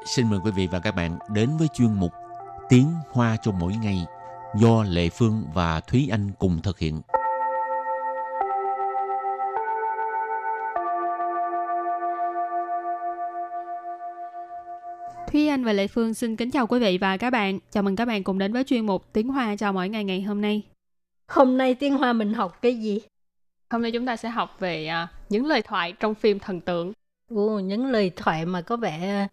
[0.04, 2.12] Xin mời quý vị và các bạn đến với chuyên mục
[2.68, 4.06] Tiếng Hoa cho mỗi ngày
[4.56, 7.00] do Lệ Phương và Thúy Anh cùng thực hiện.
[15.32, 17.58] Thúy Anh và Lệ Phương xin kính chào quý vị và các bạn.
[17.70, 20.22] Chào mừng các bạn cùng đến với chuyên mục Tiếng Hoa cho mỗi ngày ngày
[20.22, 20.62] hôm nay.
[21.28, 23.00] Hôm nay Tiếng Hoa mình học cái gì?
[23.70, 26.92] Hôm nay chúng ta sẽ học về uh, những lời thoại trong phim thần tượng.
[27.30, 29.28] Ồ, những lời thoại mà có vẻ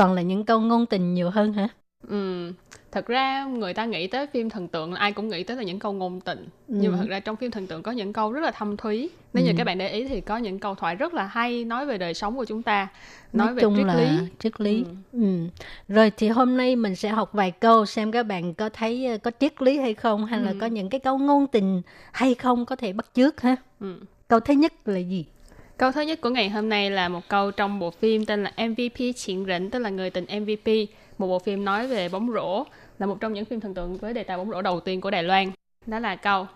[0.00, 1.68] toàn là những câu ngôn tình nhiều hơn hả?
[2.08, 2.52] Ừ,
[2.92, 5.62] thật ra người ta nghĩ tới phim thần tượng là ai cũng nghĩ tới là
[5.62, 6.74] những câu ngôn tình ừ.
[6.80, 9.10] nhưng mà thật ra trong phim thần tượng có những câu rất là thâm thúy
[9.32, 9.46] nếu ừ.
[9.46, 11.98] như các bạn để ý thì có những câu thoại rất là hay nói về
[11.98, 12.88] đời sống của chúng ta
[13.32, 14.08] nói, nói về chung triết là lý
[14.38, 15.20] triết lý ừ.
[15.20, 15.46] Ừ.
[15.88, 19.18] rồi thì hôm nay mình sẽ học vài câu xem các bạn có thấy ờ,
[19.18, 20.44] có triết lý hay không hay ừ.
[20.44, 21.82] là có những cái câu ngôn tình
[22.12, 23.94] hay không có thể bắt chước ha ừ.
[24.28, 25.24] câu thứ nhất là gì
[25.79, 28.53] Câu thứ nhất của ngày hôm nay là một câu trong bộ phim tên là
[28.57, 32.63] MVP Triển Rỉnh, tức là người tình MVP, một bộ phim nói về bóng rổ,
[32.99, 35.11] là một trong những phim thần tượng với đề tài bóng rổ đầu tiên của
[35.11, 35.51] Đài Loan.
[35.85, 36.47] Đó là câu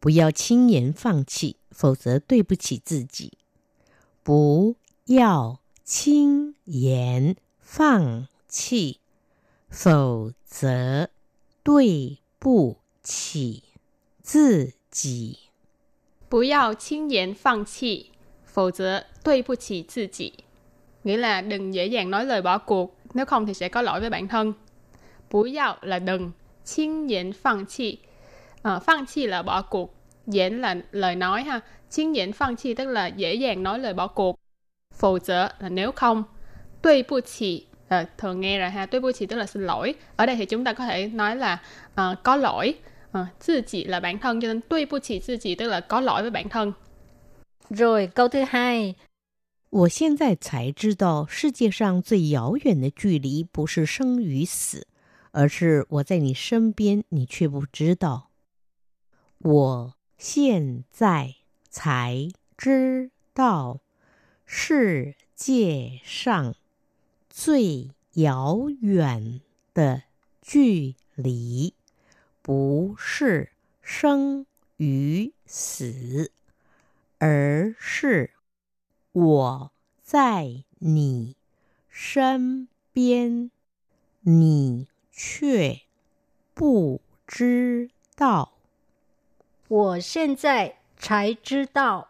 [0.00, 3.32] 不要轻言放弃，否则对不起自己。
[4.24, 4.74] 不
[5.06, 8.98] 要轻言放弃，
[9.70, 11.08] 否则
[11.62, 13.62] 对不起
[14.22, 15.38] 自己。
[16.28, 18.10] 不要轻言放弃，
[18.56, 20.32] 否则对不起自己.
[21.04, 24.00] Nghĩa là đừng dễ dàng nói lời bỏ cuộc, nếu không thì sẽ có lỗi
[24.00, 24.52] với bản thân.
[25.30, 26.30] Bú yào là đừng,
[26.64, 27.98] chiên diễn phăng chi.
[28.62, 29.94] À, phăng chi là bỏ cuộc,
[30.26, 31.60] diễn là lời nói ha.
[31.90, 34.36] Chiên diễn phăng chi tức là dễ dàng nói lời bỏ cuộc.
[34.94, 36.24] Phụ trợ là nếu không.
[36.82, 39.94] Tuy bu chỉ, à, thường nghe rồi ha, tuy bu chỉ tức là xin lỗi.
[40.16, 41.58] Ở đây thì chúng ta có thể nói là
[41.92, 42.74] uh, có lỗi.
[43.18, 45.80] Uh, tự chỉ là bản thân, cho nên tuy bu chỉ tự chỉ tức là
[45.80, 46.72] có lỗi với bản thân.
[47.69, 48.95] Rồi câu thứ hai,
[49.69, 54.87] 我现在才知道，世界上最遥远的距离不是生与死，
[55.31, 58.29] 而是我在你身边，你却不知道。
[59.39, 61.35] 我现在
[61.69, 63.81] 才知道，
[64.45, 66.55] 世界上
[67.29, 69.41] 最遥远
[69.73, 70.03] 的
[70.41, 71.73] 距离
[72.41, 73.51] 不是
[73.81, 74.45] 生
[74.77, 76.31] 与死，
[77.19, 78.31] 而是。
[79.11, 81.35] 我在你
[81.89, 83.49] 身边，
[84.21, 85.81] 你却
[86.53, 88.53] 不知道。
[89.67, 92.09] 我现在才知道，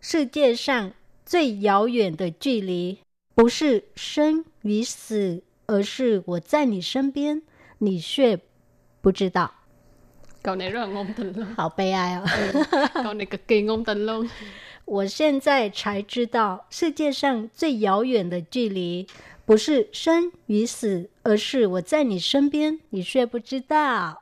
[0.00, 0.92] 世界上
[1.24, 2.98] 最遥远的距离
[3.34, 7.42] 不是生与死，而是我在你身边，
[7.78, 8.40] 你却
[9.00, 9.54] 不知道。
[10.47, 11.45] Câu này rất là ngôn tình luôn.
[11.55, 12.25] 好悲哀哦。
[13.03, 14.29] Câu này cực kỳ ngôn tình luôn.
[14.85, 19.07] 我现在才知道，世界上最遥远的距离
[19.45, 24.21] 不是生与死，而是我在你身边，你却不知道。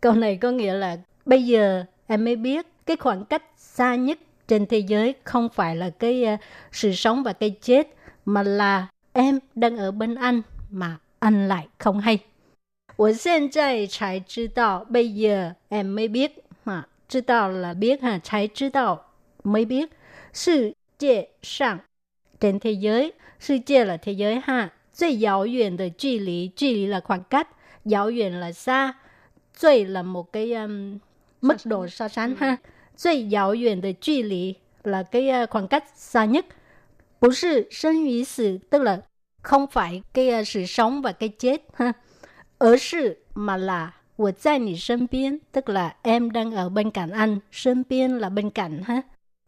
[0.00, 4.18] Câu này có nghĩa là bây giờ em mới biết cái khoảng cách xa nhất
[4.48, 6.40] trên thế giới không phải là cái uh,
[6.72, 7.88] sự sống và cái chết,
[8.24, 12.18] mà là em đang ở bên anh mà anh lại không hay.
[12.96, 18.98] 我现在才知道，bây giờ em mới biết mà 知道 là biết ha, 才知道
[19.42, 19.88] mới biết
[20.32, 21.80] 世界上
[22.38, 24.70] trên thế giới, 世界 là thế giới ha.
[24.92, 27.48] 最遥远的距离,距离 là khoảng cách,
[27.84, 28.94] 遥远 là xa,
[29.54, 30.98] 最 là một cái um,
[31.40, 32.58] mức độ so sánh ha.
[32.96, 36.44] 最遥远的距离 là cái uh, khoảng cách xa nhất.
[37.18, 39.00] 不是生与死 tức là
[39.42, 41.92] không phải cái uh, sự sống và cái chết ha.
[42.58, 48.50] 而是 mà là 我在你身边 tức là em đang ở bên cạnh anh, 身边 là bên
[48.50, 49.04] cạnh ha.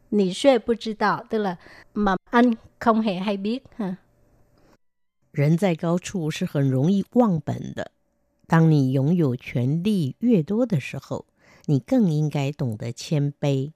[0.08, 1.56] 你却不知道，tức là
[1.94, 3.96] mà anh không hề hay biết ha.
[5.32, 7.90] 人在高处是很容易忘本的。
[8.46, 11.26] 当你拥有权力越多的时候，
[11.66, 13.72] 你更应该懂得谦卑。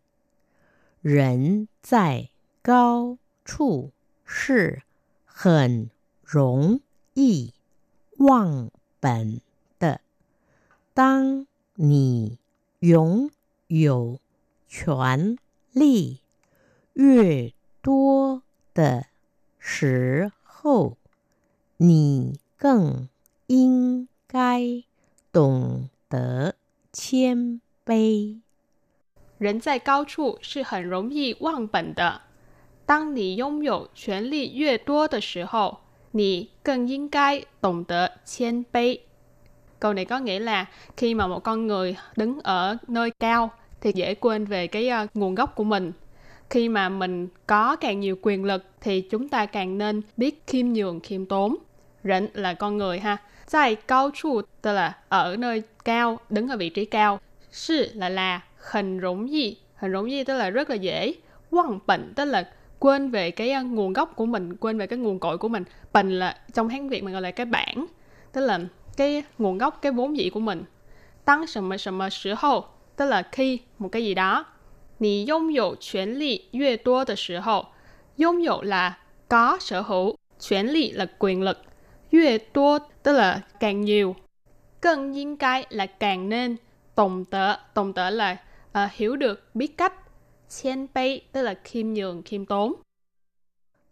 [1.01, 2.29] 人在
[2.62, 3.92] 高处
[4.25, 4.83] 是
[5.25, 5.90] 很
[6.23, 6.81] 容
[7.14, 7.55] 易
[8.19, 8.71] 忘
[9.02, 9.42] 本
[9.78, 10.00] 的。
[10.94, 12.38] 当你
[12.80, 13.30] 拥
[13.68, 14.20] 有
[14.70, 15.36] 权
[15.74, 16.22] 力
[16.94, 18.42] 越多
[18.74, 19.08] 的
[19.60, 20.96] 时候，
[21.78, 23.10] 你更
[23.48, 24.84] 应该
[25.32, 26.56] 懂得
[26.94, 28.40] 谦卑。
[29.38, 32.22] 人在高处是很容易忘本的。
[32.86, 35.80] 当你拥有权力越多的时候，
[36.12, 39.01] 你更应该懂得谦卑。
[39.81, 40.66] Câu này có nghĩa là
[40.97, 45.11] khi mà một con người đứng ở nơi cao thì dễ quên về cái uh,
[45.14, 45.92] nguồn gốc của mình
[46.51, 50.66] khi mà mình có càng nhiều quyền lực thì chúng ta càng nên biết khiêm
[50.66, 51.57] nhường khiêm tốn
[52.05, 53.16] rỉnh là con người ha.
[53.51, 57.21] Tại cao chu tức là ở nơi cao, đứng ở vị trí cao.
[57.51, 61.14] Sư là là, hình rủng gì, hình rủng gì tức là rất là dễ.
[61.51, 62.51] Quăng bệnh tức là
[62.82, 65.63] quên về cái nguồn gốc của mình quên về cái nguồn cội của mình.
[65.94, 67.86] Bình là trong hán việt mình gọi là cái bản
[68.32, 68.60] tức là
[68.98, 70.63] cái nguồn gốc cái vốn dĩ của mình.
[71.26, 72.65] Tăng sầm mà sầm mà sửa hậu
[72.96, 74.46] tức là khi một cái gì đó
[75.00, 77.65] nì yông dụ quyền lý yue tua de sửa hậu
[78.24, 80.15] yông dụ là có sở hữu
[80.50, 81.58] quyền lý là quyền lực.
[82.12, 84.15] Yue tua tức là càng nhiều.
[84.82, 86.56] Cân nhiên cái là càng nên.
[86.96, 88.38] Tổng tợ tổng tợ là
[88.70, 89.94] uh, hiểu được biết cách.
[90.51, 92.79] 谦卑 tức là khiêm nhường, khiêm tốn.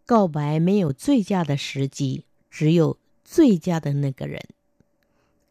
[0.05, 4.41] 告白没有最佳的时机，只有最佳的那个人。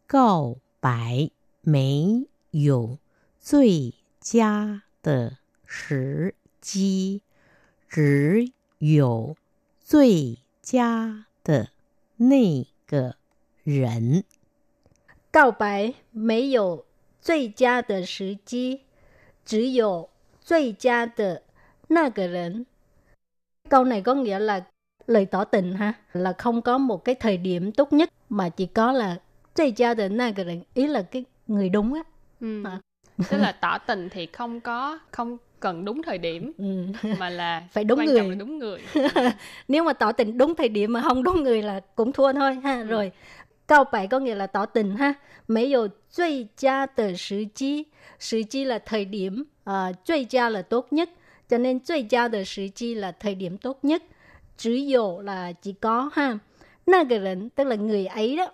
[0.06, 1.30] 告白
[1.62, 2.98] 没有
[3.40, 7.22] 最佳的时机，
[7.88, 9.36] 只有
[9.80, 11.70] 最佳的
[12.16, 13.16] 那个
[13.64, 14.24] 人。
[15.32, 16.86] 告白没有
[17.20, 18.82] 最佳的时机，
[19.44, 20.08] 只有
[20.48, 21.42] 最佳的
[21.88, 22.66] 那个人。
[23.68, 24.64] Câu này có nghĩa là
[25.06, 28.66] lời tỏ tình ha, là không có một cái thời điểm tốt nhất mà chỉ
[28.66, 29.16] có là
[29.54, 32.02] 最佳的那个人, ý là cái người đúng á.
[32.40, 32.64] Ừ.
[32.64, 32.80] À.
[33.30, 36.86] Tức là tỏ tình thì không có không cần đúng thời điểm ừ.
[37.18, 38.80] mà là phải đúng người là đúng người
[39.68, 42.54] nếu mà tỏ tình đúng thời điểm mà không đúng người là cũng thua thôi
[42.54, 42.84] ha ừ.
[42.84, 43.12] rồi
[43.69, 45.13] Cao bại có nghĩa là tỏ tình ha.
[45.47, 47.83] Mấy dụ duy gia tờ sứ chi.
[48.19, 51.09] Sứ chi là thời điểm, à, duy gia là tốt nhất.
[51.49, 54.03] Cho nên duy gia tờ sứ chi là thời điểm tốt nhất.
[54.57, 56.37] Chữ dụ là chỉ có ha.
[56.85, 58.47] Na cái 人 tức là người ấy đó.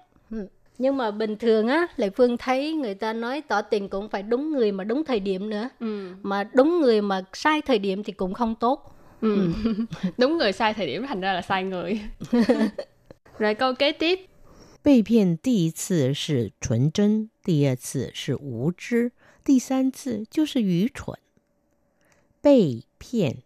[0.77, 4.23] Nhưng mà bình thường á, Lệ Phương thấy người ta nói tỏ tình cũng phải
[4.23, 5.69] đúng người mà đúng thời điểm nữa.
[5.79, 6.07] Ừ.
[6.21, 8.95] Mà đúng người mà sai thời điểm thì cũng không tốt.
[9.21, 9.47] Ừ.
[10.17, 12.01] đúng người sai thời điểm thành ra là sai người.
[13.39, 14.25] Rồi câu kế tiếp
[14.85, 21.17] 被骗第一次是纯真，第二次是无知，第三次就是愚蠢。
[22.39, 23.41] 被骗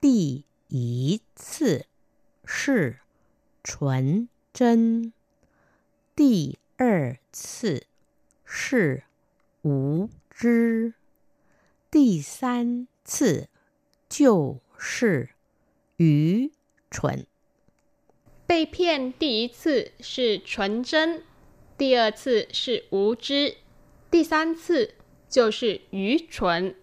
[0.00, 1.86] 第一次
[2.44, 2.98] 是
[3.62, 5.12] 纯真。
[6.16, 7.86] 第二次
[8.44, 9.04] 是
[9.62, 10.94] 无知，
[11.88, 13.48] 第三次
[14.08, 15.30] 就是
[15.98, 16.50] 愚
[16.90, 17.24] 蠢。
[18.53, 21.23] 被骗第一次是纯真，
[21.77, 23.55] 第二次是无知，
[24.09, 24.95] 第三次
[25.29, 26.73] 就是愚蠢。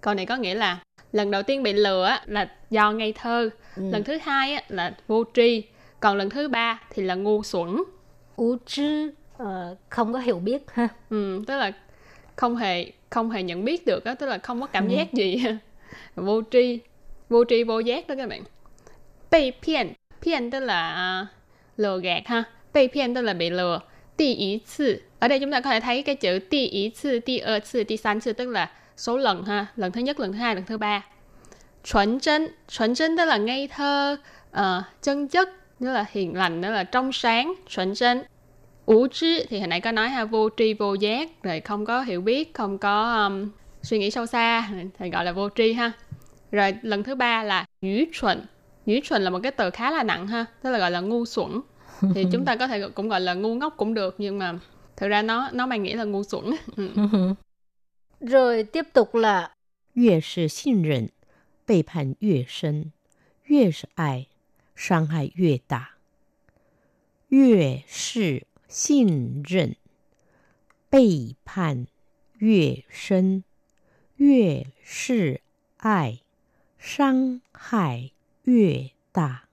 [0.00, 3.82] Câu này có nghĩa là lần đầu tiên bị lừa là do ngây thơ, ừ.
[3.90, 5.62] lần thứ hai là vô tri,
[6.00, 7.84] còn lần thứ ba thì là ngu xuẩn
[8.36, 9.46] ú chứ uh,
[9.88, 11.72] không có hiểu biết ha ừ, tức là
[12.36, 14.94] không hề không hề nhận biết được đó tức là không có cảm ừ.
[14.94, 15.44] giác gì
[16.14, 16.78] vô tri
[17.28, 18.42] vô tri vô giác đó các bạn
[19.30, 21.28] bị phiền phiền tức là uh,
[21.80, 23.80] lừa gạt ha bị phiền tức là bị lừa
[24.16, 27.20] Tỷ ý 次 ở đây chúng ta có thể thấy cái chữ tỷ ý 次
[27.20, 30.32] tỷ ơ 次 tỷ san 次 tức là số lần ha lần thứ nhất lần
[30.32, 31.04] thứ hai lần thứ ba
[31.84, 34.16] chuẩn chân chuẩn chân tức là ngây thơ
[34.52, 34.62] uh,
[35.02, 35.48] chân chất
[35.80, 38.22] đó là hiền lành đó là trong sáng chuẩn chân
[38.86, 42.02] ủ trí thì hồi nãy có nói ha vô tri vô giác rồi không có
[42.02, 43.50] hiểu biết không có um,
[43.82, 45.92] suy nghĩ sâu xa thì gọi là vô tri ha
[46.52, 48.46] rồi lần thứ ba là dữ chuẩn
[48.88, 51.26] dữ chuẩn là một cái từ khá là nặng ha tức là gọi là ngu
[51.26, 51.60] xuẩn
[52.14, 54.58] thì chúng ta có thể cũng gọi là ngu ngốc cũng được nhưng mà
[54.96, 56.44] thực ra nó nó mang nghĩa là ngu xuẩn
[56.76, 56.88] ừ.
[58.20, 59.50] rồi tiếp tục là
[59.94, 61.08] 越是信任，
[61.66, 62.90] 背叛越深；
[63.44, 64.26] 越是爱，
[64.74, 65.90] 伤害越大，
[67.28, 69.76] 越是信任
[70.90, 71.86] 背叛
[72.38, 73.44] 越深，
[74.16, 75.40] 越是
[75.76, 76.22] 爱
[76.78, 78.10] 伤害
[78.44, 79.44] 越大。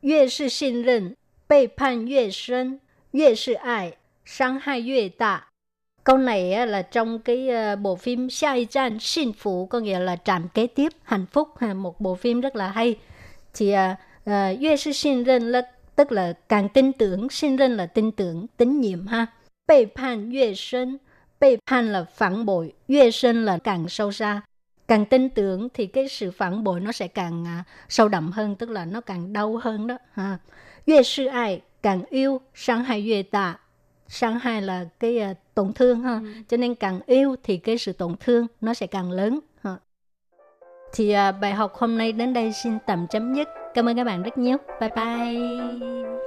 [0.00, 2.80] 越是信任背叛越深，
[3.12, 3.94] 越是爱
[4.24, 5.48] 伤害越大。
[6.04, 10.66] Câu này là trong cái bộ phim Sai Chan Xin Phụ có nghĩa là trạm kế
[10.66, 12.94] tiếp hạnh phúc một bộ phim rất là hay
[13.54, 13.96] thì à,
[14.60, 15.62] yue sư xin任 là
[15.96, 19.26] tức là càng tin tưởng, xin任là tin tưởng, tín nhiệm ha.
[19.66, 20.98] Bệ phan yue sân,
[21.40, 24.40] bệ phan là phản bội, yue sân là càng sâu xa.
[24.87, 28.55] Càng tin tưởng thì cái sự phản bội nó sẽ càng à, sâu đậm hơn,
[28.55, 29.97] tức là nó càng đau hơn đó.
[30.13, 30.37] Ha.
[30.85, 33.59] Yue sư ai, càng yêu, sang hai yue tạ.
[34.07, 36.13] Sang hai là cái uh, tổn thương ha.
[36.13, 36.19] Ừ.
[36.49, 39.39] Cho nên càng yêu thì cái sự tổn thương nó sẽ càng lớn.
[39.63, 39.75] Ha.
[40.93, 43.47] Thì uh, bài học hôm nay đến đây xin tạm chấm dứt.
[43.73, 44.57] Cảm ơn các bạn rất nhiều.
[44.79, 46.26] Bye bye.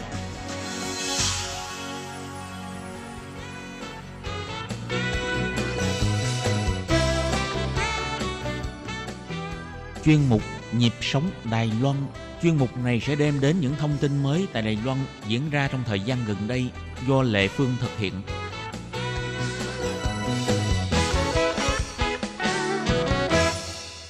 [10.11, 10.41] Chuyên mục
[10.77, 11.95] Nhịp sống Đài Loan.
[12.41, 14.97] Chuyên mục này sẽ đem đến những thông tin mới tại Đài Loan
[15.27, 16.65] diễn ra trong thời gian gần đây
[17.07, 18.13] do Lệ Phương thực hiện.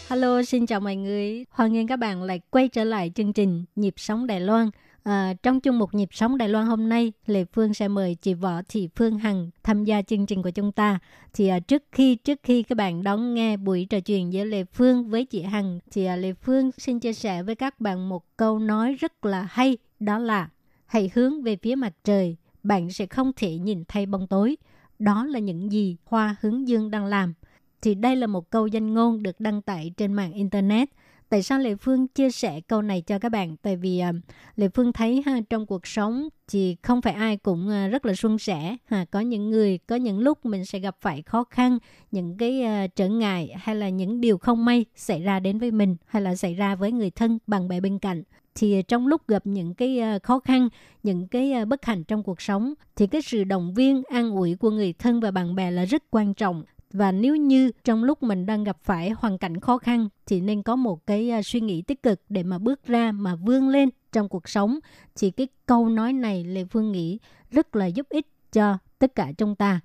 [0.10, 1.46] Hello, xin chào mọi người.
[1.52, 4.70] Hoan nghênh các bạn lại quay trở lại chương trình Nhịp sống Đài Loan.
[5.04, 8.34] À, trong chung một Nhịp sống Đài Loan hôm nay, Lê Phương sẽ mời chị
[8.34, 11.00] Võ Thị Phương Hằng tham gia chương trình của chúng ta.
[11.34, 14.64] Thì à, trước khi trước khi các bạn đón nghe buổi trò chuyện giữa Lê
[14.64, 18.38] Phương với chị Hằng, thì à, Lê Phương xin chia sẻ với các bạn một
[18.38, 20.50] câu nói rất là hay, đó là
[20.86, 24.58] hãy hướng về phía mặt trời, bạn sẽ không thể nhìn thấy bóng tối.
[25.00, 27.34] Đó là những gì Hoa Hướng Dương đang làm
[27.82, 30.90] thì đây là một câu danh ngôn được đăng tải trên mạng internet.
[31.32, 33.56] Tại sao Lệ Phương chia sẻ câu này cho các bạn?
[33.58, 34.16] Tại vì uh,
[34.56, 38.14] Lệ Phương thấy ha trong cuộc sống thì không phải ai cũng uh, rất là
[38.14, 38.76] suôn sẻ.
[38.86, 41.78] Ha, có những người, có những lúc mình sẽ gặp phải khó khăn,
[42.12, 45.72] những cái uh, trở ngại hay là những điều không may xảy ra đến với
[45.72, 48.24] mình hay là xảy ra với người thân, bạn bè bên cạnh
[48.56, 50.70] thì trong lúc gặp những cái khó khăn,
[51.04, 54.70] những cái bất hạnh trong cuộc sống thì cái sự động viên, an ủi của
[54.70, 58.46] người thân và bạn bè là rất quan trọng và nếu như trong lúc mình
[58.46, 61.82] đang gặp phải hoàn cảnh khó khăn thì nên có một cái à, suy nghĩ
[61.82, 64.80] tích cực để mà bước ra mà vươn lên trong cuộc sống.
[65.16, 67.20] Thì cái câu nói này lệ phương nghĩ
[67.52, 69.80] rất là giúp ích cho tất cả chúng ta.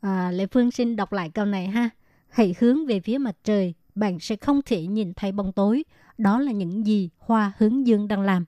[0.00, 1.90] À, lệ phương xin đọc lại câu này ha.
[2.28, 5.84] Hãy hướng về phía mặt trời bạn sẽ không thể nhìn thấy bóng tối.
[6.18, 8.44] Đó là những gì hoa hướng dương đang làm.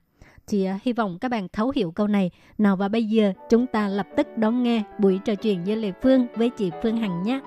[0.46, 2.30] Thì uh, à, hy vọng các bạn thấu hiểu câu này.
[2.58, 5.92] Nào và bây giờ chúng ta lập tức đón nghe buổi trò chuyện với Lê
[6.02, 7.40] Phương với chị Phương Hằng nhé.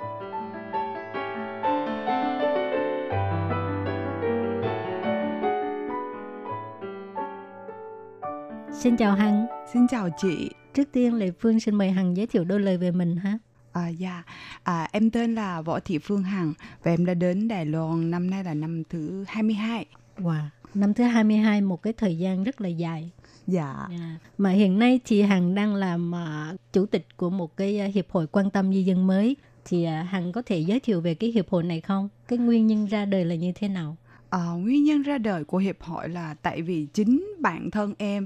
[8.83, 9.45] Xin chào Hằng.
[9.73, 10.49] Xin chào chị.
[10.73, 13.37] Trước tiên Lê Phương xin mời Hằng giới thiệu đôi lời về mình ha.
[13.71, 14.23] À, dạ,
[14.63, 18.29] à, em tên là Võ Thị Phương Hằng và em đã đến Đài Loan năm
[18.29, 19.85] nay là năm thứ 22.
[20.17, 20.41] Wow,
[20.73, 23.11] năm thứ 22 một cái thời gian rất là dài.
[23.47, 23.75] Dạ.
[23.91, 24.15] Dạ.
[24.37, 28.11] Mà hiện nay thì Hằng đang làm uh, chủ tịch của một cái uh, hiệp
[28.11, 29.35] hội quan tâm di dân mới.
[29.65, 32.09] Thì uh, Hằng có thể giới thiệu về cái hiệp hội này không?
[32.27, 33.97] Cái nguyên nhân ra đời là như thế nào?
[34.29, 38.25] À, nguyên nhân ra đời của hiệp hội là tại vì chính bản thân em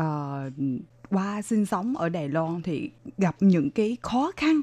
[0.00, 0.52] uh,
[1.10, 4.60] qua sinh sống ở Đài Loan thì gặp những cái khó khăn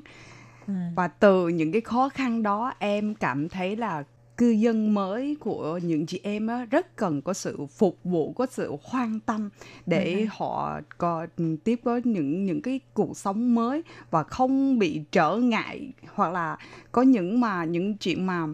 [0.68, 0.92] à.
[0.96, 4.04] và từ những cái khó khăn đó em cảm thấy là
[4.38, 8.46] cư dân mới của những chị em á, rất cần có sự phục vụ có
[8.52, 9.50] sự quan tâm
[9.86, 10.26] để ừ.
[10.30, 11.28] họ có
[11.63, 16.58] tiếp có những những cái cuộc sống mới và không bị trở ngại hoặc là
[16.92, 18.48] có những mà những chuyện mà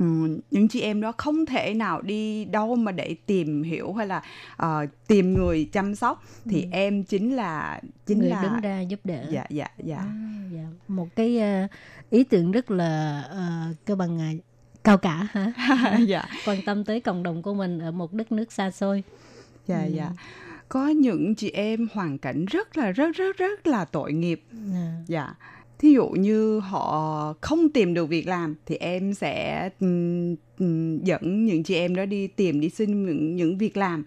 [0.00, 4.06] Ừ, những chị em đó không thể nào đi đâu mà để tìm hiểu hay
[4.06, 4.22] là
[4.62, 6.24] uh, tìm người chăm sóc.
[6.44, 6.68] Thì ừ.
[6.72, 9.24] em chính là chính người là đứng ra giúp đỡ.
[9.30, 10.06] Dạ dạ dạ, à,
[10.52, 10.64] dạ.
[10.88, 11.70] một cái uh,
[12.10, 14.44] ý tưởng rất là uh, cơ bằng uh,
[14.84, 15.52] cao cả hả?
[16.06, 16.24] Dạ.
[16.46, 19.02] Quan tâm tới cộng đồng của mình ở một đất nước xa xôi.
[19.66, 19.92] Dạ ừ.
[19.94, 20.10] dạ.
[20.68, 24.42] Có những chị em hoàn cảnh rất là rất rất rất là tội nghiệp.
[24.72, 25.02] À.
[25.06, 25.34] dạ
[25.80, 30.34] thí dụ như họ không tìm được việc làm thì em sẽ um,
[31.02, 34.04] dẫn những chị em đó đi tìm đi xin những những việc làm.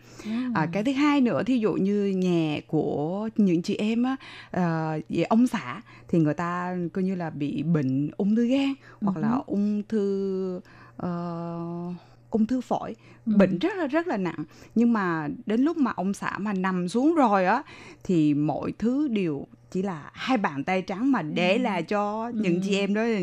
[0.53, 4.15] À, cái thứ hai nữa thí dụ như nhà của những chị em á
[4.57, 9.17] uh, ông xã thì người ta coi như là bị bệnh ung thư gan hoặc
[9.17, 10.61] là ung thư
[11.03, 11.95] uh,
[12.33, 13.33] ung thư phổi ừ.
[13.37, 14.43] bệnh rất là rất là nặng
[14.75, 17.63] nhưng mà đến lúc mà ông xã mà nằm xuống rồi á
[18.03, 21.61] thì mọi thứ đều chỉ là hai bàn tay trắng mà để ừ.
[21.61, 22.79] là cho những chị ừ.
[22.79, 23.19] em đó là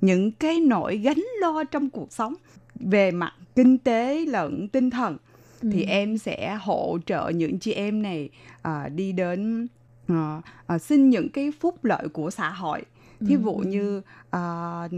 [0.00, 2.34] những cái nỗi gánh lo trong cuộc sống
[2.74, 5.16] về mặt kinh tế lẫn tinh thần
[5.62, 5.68] ừ.
[5.72, 8.28] thì em sẽ hỗ trợ những chị em này
[8.62, 9.66] à, đi đến
[10.08, 12.82] à, à, xin những cái phúc lợi của xã hội
[13.26, 13.64] thí dụ ừ.
[13.66, 14.88] như à,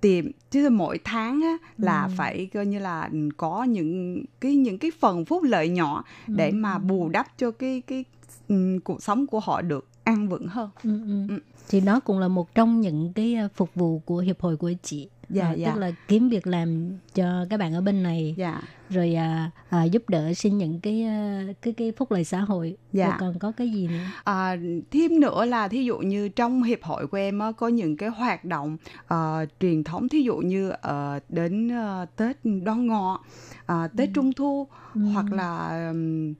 [0.00, 2.10] tìm chứ mỗi tháng á, là ừ.
[2.16, 6.34] phải coi như là có những cái những cái phần phúc lợi nhỏ ừ.
[6.36, 8.04] để mà bù đắp cho cái cái
[8.48, 11.26] um, cuộc sống của họ được an vững hơn ừ, ừ.
[11.28, 11.38] Ừ.
[11.68, 14.72] thì đó cũng là một trong những cái ờ, phục vụ của hiệp hội của
[14.82, 15.72] chị dạ, à, dạ.
[15.74, 18.60] tức là kiếm việc làm cho các bạn ở bên này dạ.
[18.90, 22.76] rồi à, à, giúp đỡ xin những cái à, cái cái phúc lợi xã hội
[22.92, 23.06] Dạ.
[23.08, 24.56] rồi còn có cái gì nữa À,
[24.90, 28.08] thêm nữa là thí dụ như trong hiệp hội của em á, có những cái
[28.08, 33.20] hoạt động ờ, truyền thống thí dụ như ờ, đến ờ, Tết Đoan Ngọ,
[33.66, 34.66] ờ, Tết Trung Thu
[35.12, 36.34] hoặc là ừm,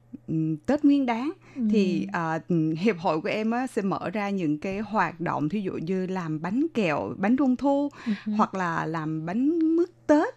[0.67, 1.33] Tết Nguyên Đán
[1.71, 2.39] thì ờ,
[2.79, 6.07] hiệp hội của em á, sẽ mở ra những cái hoạt động thí dụ như
[6.07, 7.89] làm bánh kẹo, bánh Trung Thu
[8.37, 10.35] hoặc là làm bánh mứt Tết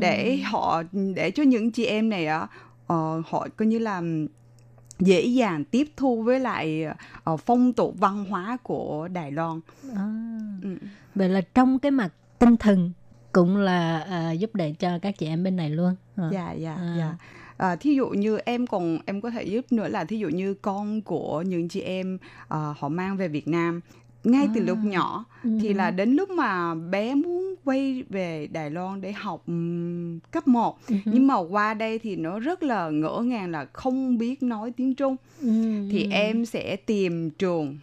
[0.00, 0.82] để họ
[1.14, 2.46] để cho những chị em này á
[2.86, 4.02] ờ, họ coi như là
[4.98, 6.84] dễ dàng tiếp thu với lại
[7.24, 9.60] ờ, phong tục văn hóa của Đài Loan.
[9.96, 10.04] à,
[10.62, 10.68] Ừ.
[11.14, 12.92] vậy là trong cái mặt tinh thần
[13.32, 16.28] cũng là à, giúp đỡ cho các chị em bên này luôn à.
[16.32, 16.94] Dạ dạ À.
[16.98, 17.14] dạ.
[17.60, 20.54] À, thí dụ như em còn em có thể giúp nữa là thí dụ như
[20.54, 23.80] con của những chị em ờ, họ mang về Việt Nam
[24.24, 24.64] ngay từ À.
[24.66, 25.24] lúc nhỏ
[25.60, 29.44] thì là đến lúc mà bé muốn quay về Đài Loan để học
[30.30, 34.42] cấp 1 nhưng mà qua đây thì nó rất là ngỡ ngàng là không biết
[34.42, 35.48] nói tiếng Trung Ừ,
[35.90, 36.10] thì ừ.
[36.10, 37.78] em sẽ tìm trường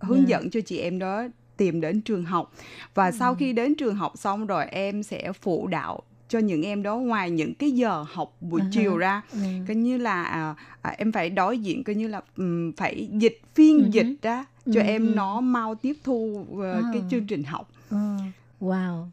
[0.00, 0.24] hướng Dạ.
[0.38, 1.22] dẫn cho chị em đó
[1.56, 2.52] tìm đến trường học
[2.94, 3.12] và Ừ.
[3.18, 6.02] sau khi đến trường học xong rồi em sẽ phụ đạo
[6.32, 8.66] cho những em đó ngoài những cái giờ học buổi ha.
[8.72, 9.38] chiều ra Ừ.
[9.68, 13.40] coi như là à, à, em phải đối diện coi như là ừm, phải dịch
[13.54, 13.88] phiên hứ.
[13.92, 17.08] dịch ra cho Ừ, em nó mau tiếp thu ờ, cái À.
[17.10, 18.16] chương trình học Ờ,
[18.60, 19.06] wow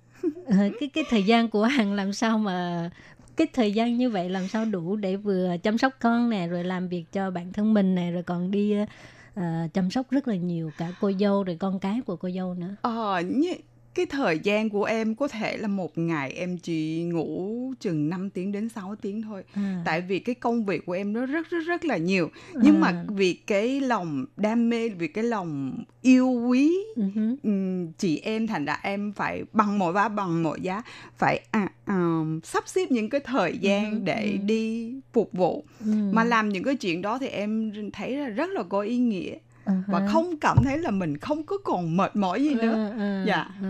[0.45, 2.89] Ờ, cái cái thời gian của hằng làm sao mà
[3.35, 6.63] cái thời gian như vậy làm sao đủ để vừa chăm sóc con nè rồi
[6.63, 8.73] làm việc cho bản thân mình nè rồi còn đi
[9.35, 9.43] ờ,
[9.73, 12.75] chăm sóc rất là nhiều cả cô dâu rồi con cái của cô dâu nữa
[12.81, 13.53] Ờ, như
[13.93, 18.29] cái thời gian của em có thể là một ngày em chỉ ngủ chừng 5
[18.29, 19.43] tiếng đến 6 tiếng thôi.
[19.53, 22.29] à, Tại vì cái công việc của em nó rất rất rất là nhiều.
[22.61, 27.03] Nhưng mà vì cái lòng đam mê, vì cái lòng yêu quý ừ
[27.43, 30.81] ừm, chị em thành ra em phải bằng mọi giá bằng mọi giá
[31.17, 34.45] phải à, à, sắp xếp những cái thời gian Ừ, để ừ.
[34.45, 38.49] đi phục vụ ừ, mà làm những cái chuyện đó thì em thấy là rất
[38.49, 39.37] là có ý nghĩa
[39.69, 42.91] ờ và không cảm thấy là mình không có còn mệt mỏi gì nữa.
[42.99, 43.45] Ờ, Dạ.
[43.61, 43.67] ờ.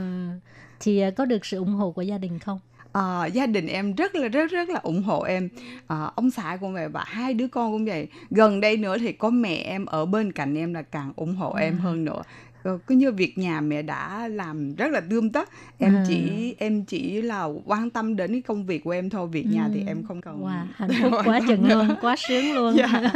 [0.79, 2.59] thì ờ, có được sự ủng hộ của gia đình không?
[2.91, 5.49] À, gia đình em rất là rất rất là ủng hộ em.
[5.87, 8.07] À, ông xã cũng vậy và hai đứa con cũng vậy.
[8.31, 11.53] Gần đây nữa thì có mẹ em ở bên cạnh em là càng ủng hộ
[11.55, 12.21] em hơn nữa
[12.63, 16.03] cứ như việc nhà mẹ đã làm rất là tươm tất em À.
[16.07, 19.69] chỉ em chỉ là quan tâm đến cái công việc của em thôi việc nhà
[19.73, 19.85] thì Ừ.
[19.87, 21.75] em không cần Wow, hạnh phúc quá chừng nữa.
[21.87, 22.73] luôn, quá sướng luôn.
[22.77, 23.11] Dạ.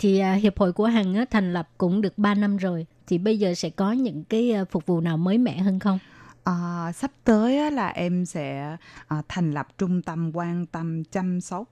[0.00, 2.86] thì à, hiệp hội của Hằng á, thành lập cũng được 3 năm rồi.
[3.06, 5.98] Thì bây giờ sẽ có những cái à, phục vụ nào mới mẻ hơn không?
[6.44, 8.76] À, sắp tới á, là em sẽ
[9.08, 11.68] à, thành lập trung tâm quan tâm chăm sóc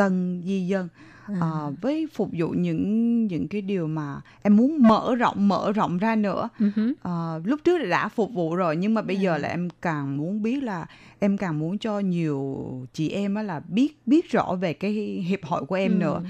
[0.00, 0.88] tân di dân.
[1.40, 5.98] À, với phục vụ những những cái điều mà em muốn mở rộng mở rộng
[5.98, 6.48] ra nữa.
[7.02, 10.42] À, lúc trước đã phục vụ rồi nhưng mà bây giờ là em càng muốn
[10.42, 10.86] biết là
[11.18, 12.56] em càng muốn cho nhiều
[12.92, 14.92] chị em á là biết biết rõ về cái
[15.28, 15.96] hiệp hội của em Ừ.
[15.98, 16.22] nữa.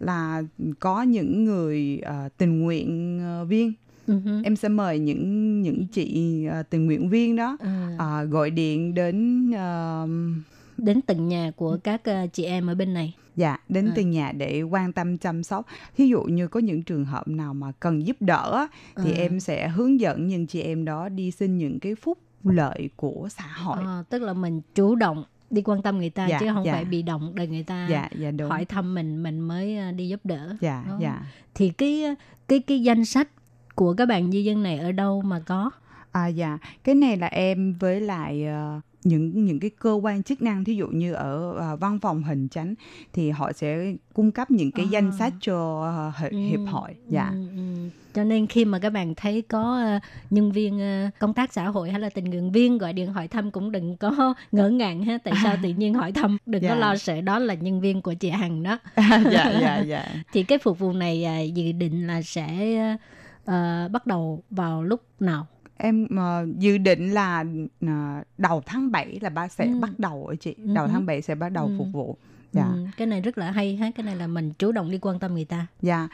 [0.00, 0.42] Là
[0.80, 3.72] có những người à, tình nguyện à, viên.
[4.06, 4.42] Hứ.
[4.44, 8.94] em sẽ mời những những chị à, tình nguyện viên đó À, à, gọi điện
[8.94, 10.04] đến à,
[10.78, 13.14] đến từng nhà của các à, chị em ở bên này.
[13.36, 13.92] dạ đến À.
[13.96, 15.66] từng nhà để quan tâm chăm sóc
[15.96, 18.66] thí dụ như có những trường hợp nào mà cần giúp đỡ
[18.96, 19.16] thì À.
[19.18, 23.28] em sẽ hướng dẫn những chị em đó đi xin những cái phúc lợi của
[23.30, 26.46] xã hội Ờ, tức là mình chủ động đi quan tâm người ta Dạ, chứ
[26.54, 26.72] không dạ.
[26.72, 29.92] phải bị động đợi người ta dạ dạ đúng hỏi thăm mình mình mới à,
[29.92, 30.56] đi giúp đỡ.
[30.60, 30.98] dạ Ờ.
[31.00, 31.22] dạ
[31.54, 32.04] Thì cái
[32.48, 33.28] cái cái danh sách
[33.74, 35.70] của các bạn di dân này ở đâu mà có?
[36.12, 40.42] à dạ cái này là em với lại ờ, những những cái cơ quan chức
[40.42, 42.74] năng thí dụ như ở ờ, văn phòng hình chánh
[43.12, 44.90] thì họ sẽ cung cấp những cái À.
[44.92, 45.90] danh sách cho
[46.20, 47.88] hi- hiệp Ừ, hội dạ ừ, ừ.
[48.14, 49.98] Cho nên khi mà các bạn thấy có ờ,
[50.30, 53.28] nhân viên ờ, công tác xã hội hay là tình nguyện viên gọi điện hỏi
[53.28, 55.18] thăm cũng đừng có ngỡ ngàng ha.
[55.24, 56.36] Tại sao tự nhiên hỏi thăm?
[56.46, 56.74] Đừng có Dạ.
[56.74, 58.78] lo sợ đó là nhân viên của chị Hằng đó.
[59.32, 62.76] dạ dạ dạ Thì cái phục vụ này à, dự định là sẽ
[63.44, 65.46] ờ, bắt đầu vào lúc nào?
[65.78, 67.44] Em ờ, dự định là
[67.80, 69.78] ờ, đầu tháng 7 là ba sẽ Ừ.
[69.80, 70.92] bắt đầu ở chị Ừ đầu hứ.
[70.92, 71.74] tháng 7 sẽ bắt đầu Ừ.
[71.78, 72.16] phục vụ
[72.52, 73.90] dạ Ừ, cái này rất là hay ha.
[73.94, 75.66] Cái này là mình chủ động đi quan tâm người ta.
[75.82, 76.08] dạ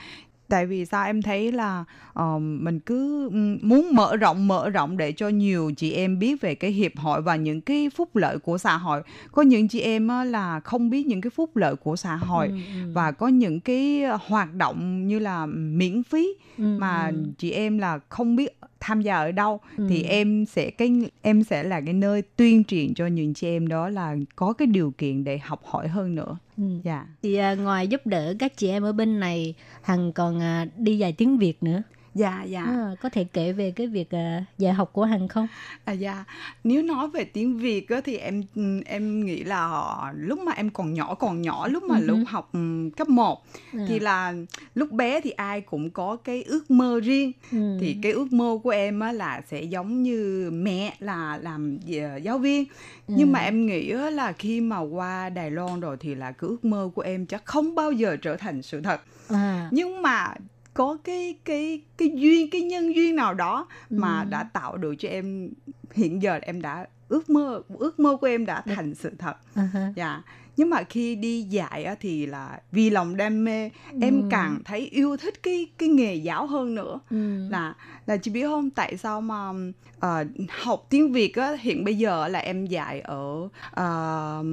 [0.55, 4.97] tại vì sao em thấy là ờ, mình cứ ừm, muốn mở rộng mở rộng
[4.97, 8.39] để cho nhiều chị em biết về cái hiệp hội và những cái phúc lợi
[8.39, 9.03] của xã hội
[9.33, 12.47] có những chị em á, là không biết những cái phúc lợi của xã hội
[12.49, 12.91] Ừ, ừ.
[12.93, 16.29] và có những cái hoạt động như là miễn phí
[16.59, 17.15] Ừ, mà ừ.
[17.39, 20.09] chị em là không biết tham gia ở đâu thì Ừ.
[20.09, 20.93] em sẽ cái
[21.23, 24.67] em sẽ là cái nơi tuyên truyền cho những chị em đó là có cái
[24.67, 26.65] điều kiện để học hỏi hơn nữa Ừ.
[26.85, 30.67] dạ Thì à, ngoài giúp đỡ các chị em ở bên này, Hằng còn à,
[30.77, 31.83] đi dạy tiếng Việt nữa.
[32.15, 35.47] Dạ dạ À, có thể kể về cái việc à, dạy học của Hằng không?
[35.85, 36.25] À dạ,
[36.65, 38.43] nếu nói về tiếng Việt á, thì em
[38.87, 42.49] em nghĩ là lúc mà em còn nhỏ còn nhỏ lúc mà Ừ lúc học
[42.53, 43.43] ừm, cấp 1
[43.73, 43.85] À.
[43.89, 44.35] thì là
[44.75, 47.77] lúc bé thì ai cũng có cái ước mơ riêng Ừ.
[47.81, 52.17] thì cái ước mơ của em á là sẽ giống như mẹ là làm ờ,
[52.17, 52.65] giáo viên
[53.09, 53.33] nhưng Ừ.
[53.33, 56.65] mà em nghĩ á là khi mà qua Đài Loan rồi thì là cái ước
[56.65, 60.35] mơ của em chắc không bao giờ trở thành sự thật à, nhưng mà
[60.75, 64.27] có cái cái cái duyên cái nhân duyên nào đó mà Ừ.
[64.31, 65.51] đã tạo được cho em
[65.95, 69.93] hiện giờ em đã ước mơ ước mơ của em đã thành sự thật à
[69.97, 70.23] dạ
[70.57, 73.71] nhưng mà khi đi dạy á, thì là vì lòng đam mê
[74.01, 74.27] em Ừ.
[74.31, 77.49] càng thấy yêu thích cái cái nghề giáo hơn nữa Ừ.
[77.51, 77.75] là
[78.07, 79.53] là chị biết không tại sao mà
[79.99, 84.47] ờ, học tiếng Việt á hiện bây giờ là em dạy ở uh,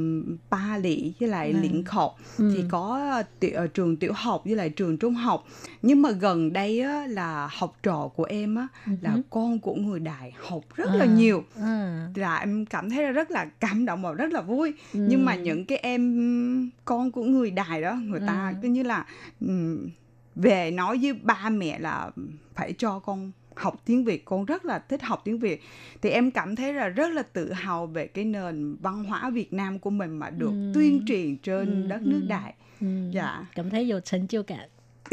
[0.50, 1.60] Ba Lị với lại Ừ.
[1.62, 2.52] Liễn Khộc Ừ.
[2.56, 3.00] thì có
[3.40, 5.46] tiểu, ờ, trường tiểu học với lại trường trung học
[5.82, 8.68] nhưng mà gần đây á, là học trò của em á,
[9.02, 9.22] là Ừ.
[9.30, 10.96] con của người Đài học rất À.
[10.96, 12.08] là nhiều À.
[12.16, 15.00] là em cảm thấy là rất là cảm động và rất là vui Ừ.
[15.10, 18.60] nhưng mà những cái em con của người Đài đó người ta Ừ.
[18.62, 19.06] cứ như là
[19.42, 19.90] ừm,
[20.36, 22.12] về nói với ba mẹ là
[22.56, 25.62] phải cho con học tiếng Việt con rất là thích học tiếng Việt
[26.02, 29.54] thì em cảm thấy là rất là tự hào về cái nền văn hóa Việt
[29.54, 30.72] Nam của mình mà được Ừ.
[30.74, 32.28] tuyên truyền trên Ừ, đất nước ừ.
[32.28, 32.88] Đài Ừ.
[33.12, 34.68] dạ cảm thấy vô thành chiêu cả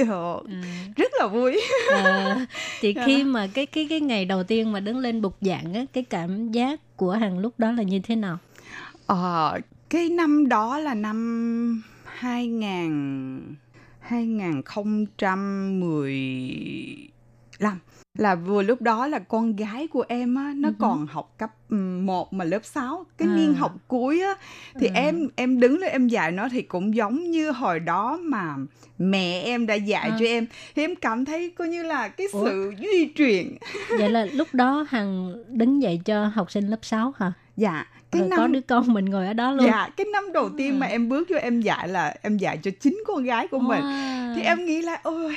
[0.09, 0.85] Ờ, à.
[0.97, 1.61] rất là vui
[1.97, 2.47] à,
[2.81, 3.03] thì Dạ.
[3.07, 6.05] khi mà cái cái cái ngày đầu tiên mà đứng lên bục giảng á cái
[6.05, 8.39] cảm giác của hằng lúc đó là như thế nào
[9.07, 9.61] Ờ,
[9.91, 13.55] cái năm đó là năm 2000
[14.01, 15.81] 2015
[18.19, 20.77] là vừa lúc đó là con gái của em á nó Ừ hứ.
[20.79, 23.35] còn học cấp 1 mà lớp 6 cái À.
[23.37, 24.35] niên học cuối á
[24.81, 24.93] thì À.
[24.95, 28.55] em em đứng lên em dạy nó thì cũng giống như hồi đó mà
[28.99, 30.17] mẹ em đã dạy À.
[30.21, 30.47] cho em
[30.77, 32.45] thì em cảm thấy coi như là cái Ủa?
[32.45, 33.57] sự duy truyền
[33.99, 38.21] vậy là lúc đó hằng đứng dậy cho học sinh lớp 6 hả dạ cái
[38.21, 40.79] rồi năm có đứa con mình ngồi ở đó luôn Dạ, cái năm đầu tiên
[40.79, 40.91] mà À.
[40.91, 43.81] em bước vô em dạy là em dạy cho chính con gái của mình.
[43.83, 44.35] Wow.
[44.37, 45.37] Thì em nghĩ là ôi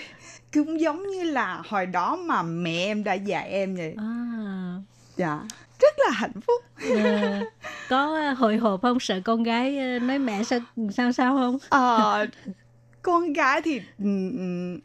[0.54, 3.96] cũng giống như là hồi đó mà mẹ em đã dạy em vậy.
[3.98, 4.06] à,
[5.18, 5.40] Dạ,
[5.80, 6.62] rất là hạnh phúc.
[6.96, 7.40] ờ,
[7.90, 9.00] có hồi hộp không?
[9.00, 10.60] Sợ con gái ờ, nói mẹ sao
[10.94, 11.58] sao sao không?
[11.70, 12.26] Ờ,
[13.04, 13.82] con gái thì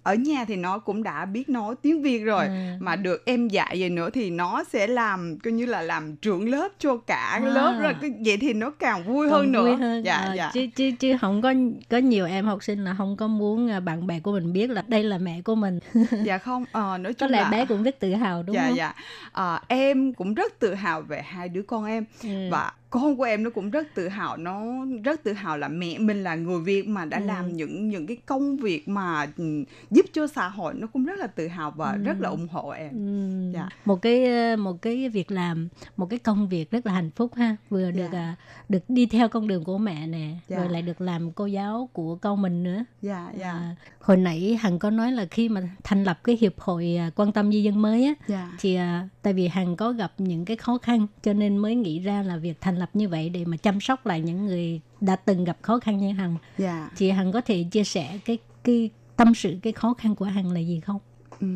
[0.03, 2.45] ở nhà thì nó cũng đã biết nói tiếng Việt rồi.
[2.47, 2.77] À.
[2.81, 6.49] Mà được em dạy vậy nữa thì nó sẽ làm coi như là làm trưởng
[6.49, 7.39] lớp cho cả À.
[7.41, 9.63] lớp rồi cái- vậy thì nó càng vui Còn hơn nữa.
[9.63, 10.05] vui hơn.
[10.05, 10.51] Dạ, Ờ, dạ.
[10.55, 11.55] chứ chứ chứ không có
[11.91, 14.71] có nhiều em học sinh là không có muốn à, bạn bè của mình biết
[14.71, 15.79] là đây là mẹ của mình
[16.25, 18.67] Dạ không, ờ, nói có chung lẽ là bé cũng rất tự hào đúng dạ
[18.69, 18.95] không dạ
[19.33, 22.29] Ờ, em cũng rất tự hào về hai đứa con em Ừ.
[22.51, 24.63] và con của em nó cũng rất tự hào nó
[25.05, 27.25] rất tự hào là mẹ mình là người Việt mà đã Ừ.
[27.27, 31.19] làm những những cái công việc mà ừ, giúp cho xã hội nó cũng rất
[31.19, 31.99] là tự hào và Ừ.
[32.05, 33.69] rất là ủng hộ em Ừm, Dạ.
[33.85, 37.35] một cái ờ, một cái việc làm một cái công việc rất là hạnh phúc
[37.35, 38.19] ha vừa được Dạ.
[38.19, 38.37] à,
[38.69, 40.57] được đi theo con đường của mẹ nè Dạ.
[40.57, 44.59] rồi lại được làm cô giáo của con mình nữa dạ dạ À, hồi nãy
[44.61, 47.83] hằng có nói là khi mà thành lập cái hiệp hội quan tâm di dân
[47.83, 48.79] mới á dạ thì
[49.23, 52.37] tại vì hằng có gặp những cái khó khăn cho nên mới nghĩ ra là
[52.37, 55.59] việc thành lập như vậy để mà chăm sóc lại những người đã từng gặp
[55.63, 56.37] khó khăn như hằng.
[56.59, 56.91] Dạ.
[56.97, 60.53] Chị hằng có thể chia sẻ cái cái tâm sự cái khó khăn của hằng
[60.53, 61.01] là gì không?
[61.41, 61.47] Ừ.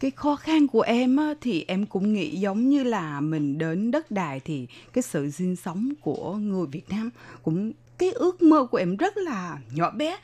[0.00, 3.90] Cái khó khăn của em á, thì em cũng nghĩ giống như là mình đến
[3.90, 7.10] đất đài thì cái sự sinh sống của người Việt Nam
[7.42, 10.18] cũng cái ước mơ của em rất là nhỏ bé.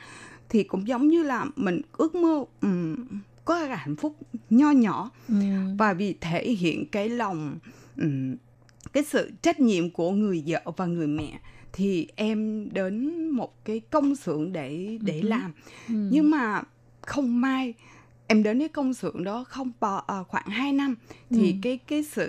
[0.49, 2.95] Thì cũng giống như là mình ước mơ ừm,
[3.45, 4.15] có cái hạnh phúc
[4.49, 5.09] nho nhỏ.
[5.27, 7.57] Ừm, và vì thể hiện cái lòng
[7.97, 8.35] ừm,
[8.93, 11.39] cái sự trách nhiệm của người vợ và người mẹ
[11.73, 15.53] thì em đến một cái công xưởng để để Ừ làm
[15.87, 16.61] ừm, nhưng mà
[17.01, 17.73] không may
[18.27, 20.95] em đến cái công xưởng đó không bao à, khoảng 2 năm
[21.29, 21.57] thì Ừ.
[21.61, 22.27] cái cái sự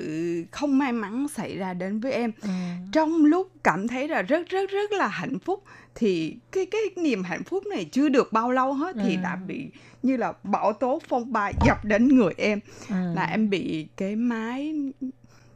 [0.51, 4.49] không may mắn xảy ra đến với em à, trong lúc cảm thấy là rất
[4.49, 8.51] rất rất là hạnh phúc thì cái cái niềm hạnh phúc này chưa được bao
[8.51, 9.21] lâu hết thì À.
[9.23, 9.67] đã bị
[10.03, 13.13] như là bão tố phong ba dập đến người em à.
[13.17, 14.75] là em bị cái máy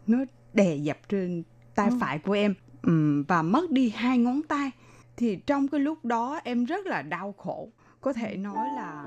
[0.06, 0.18] nó
[0.56, 1.42] đè dập trên
[1.74, 1.96] tay Ồ.
[2.00, 2.54] phải của em
[3.28, 4.70] và mất đi hai ngón tay
[5.16, 7.68] thì trong cái lúc đó em rất là đau khổ
[8.00, 9.04] có thể nói là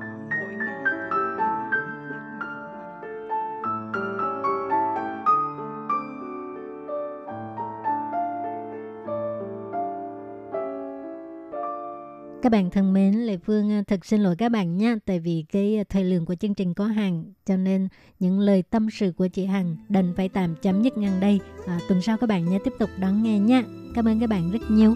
[12.41, 15.45] Các bạn thân mến, Lê Phương à, thật xin lỗi các bạn nha, tại vì
[15.51, 17.87] cái à, thời lượng của chương trình có hạn, cho nên
[18.19, 21.39] những lời tâm sự của chị Hằng đành phải tạm chấm dứt ngang đây.
[21.67, 23.63] À, tuần sau các bạn nhớ tiếp tục đón nghe nha.
[23.95, 24.95] Cảm ơn các bạn rất nhiều.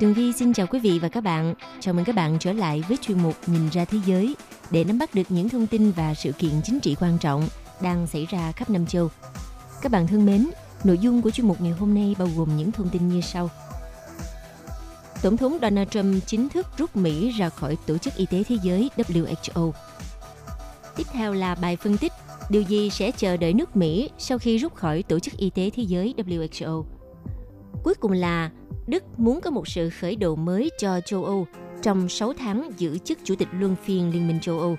[0.00, 1.54] Tường Vi xin chào quý vị và các bạn.
[1.80, 4.36] Chào mừng các bạn trở lại với chuyên mục Nhìn ra thế giới
[4.70, 7.48] để nắm bắt được những thông tin và sự kiện chính trị quan trọng
[7.82, 9.08] đang xảy ra khắp năm châu.
[9.82, 10.46] Các bạn thân mến,
[10.84, 13.50] nội dung của chuyên mục ngày hôm nay bao gồm những thông tin như sau.
[15.22, 18.56] Tổng thống Donald Trump chính thức rút Mỹ ra khỏi Tổ chức Y tế Thế
[18.62, 19.72] giới WHO.
[20.96, 22.12] Tiếp theo là bài phân tích
[22.50, 25.70] điều gì sẽ chờ đợi nước Mỹ sau khi rút khỏi Tổ chức Y tế
[25.70, 26.84] Thế giới WHO.
[27.82, 28.50] Cuối cùng là
[28.90, 31.46] Đức muốn có một sự khởi đầu mới cho châu Âu
[31.82, 34.76] trong 6 tháng giữ chức Chủ tịch Luân phiên Liên minh châu Âu.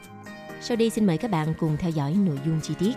[0.62, 2.94] Sau đây xin mời các bạn cùng theo dõi nội dung chi tiết.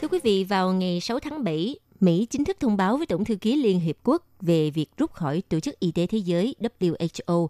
[0.00, 3.24] Thưa quý vị, vào ngày 6 tháng 7, Mỹ chính thức thông báo với Tổng
[3.24, 6.54] thư ký Liên Hiệp Quốc về việc rút khỏi Tổ chức Y tế Thế giới
[6.60, 7.46] WHO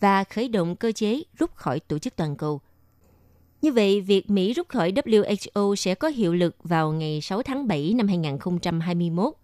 [0.00, 2.60] và khởi động cơ chế rút khỏi tổ chức toàn cầu.
[3.62, 7.68] Như vậy, việc Mỹ rút khỏi WHO sẽ có hiệu lực vào ngày 6 tháng
[7.68, 9.34] 7 năm 2021.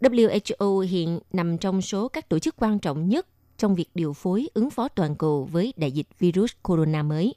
[0.00, 3.26] WHO hiện nằm trong số các tổ chức quan trọng nhất
[3.58, 7.34] trong việc điều phối ứng phó toàn cầu với đại dịch virus corona mới.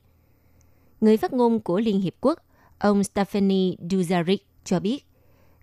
[1.01, 2.39] Người phát ngôn của Liên Hiệp Quốc,
[2.80, 5.05] ông Stephanie Dujarric cho biết,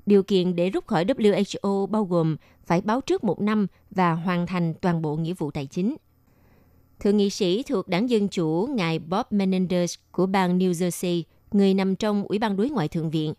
[0.06, 2.36] điều kiện để rút khỏi WHO bao gồm
[2.66, 5.96] phải báo trước một năm và hoàn thành toàn bộ nghĩa vụ tài chính.
[7.00, 11.22] Thượng nghị sĩ thuộc đảng Dân Chủ ngài Bob Menendez của bang New Jersey,
[11.52, 13.34] người nằm trong Ủy ban đối ngoại Thượng viện,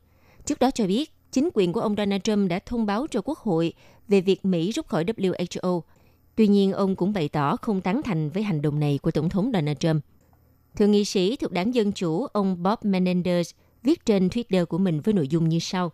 [0.46, 3.38] trước đó cho biết chính quyền của ông Donald Trump đã thông báo cho Quốc
[3.38, 3.74] hội
[4.08, 5.82] về việc Mỹ rút khỏi WHO.
[6.36, 9.30] Tuy nhiên, ông cũng bày tỏ không tán thành với hành động này của Tổng
[9.30, 10.04] thống Donald Trump.
[10.76, 13.44] Thượng nghị sĩ thuộc đảng Dân Chủ, ông Bob Menendez,
[13.84, 15.92] viết trên Twitter của mình với nội dung như sau.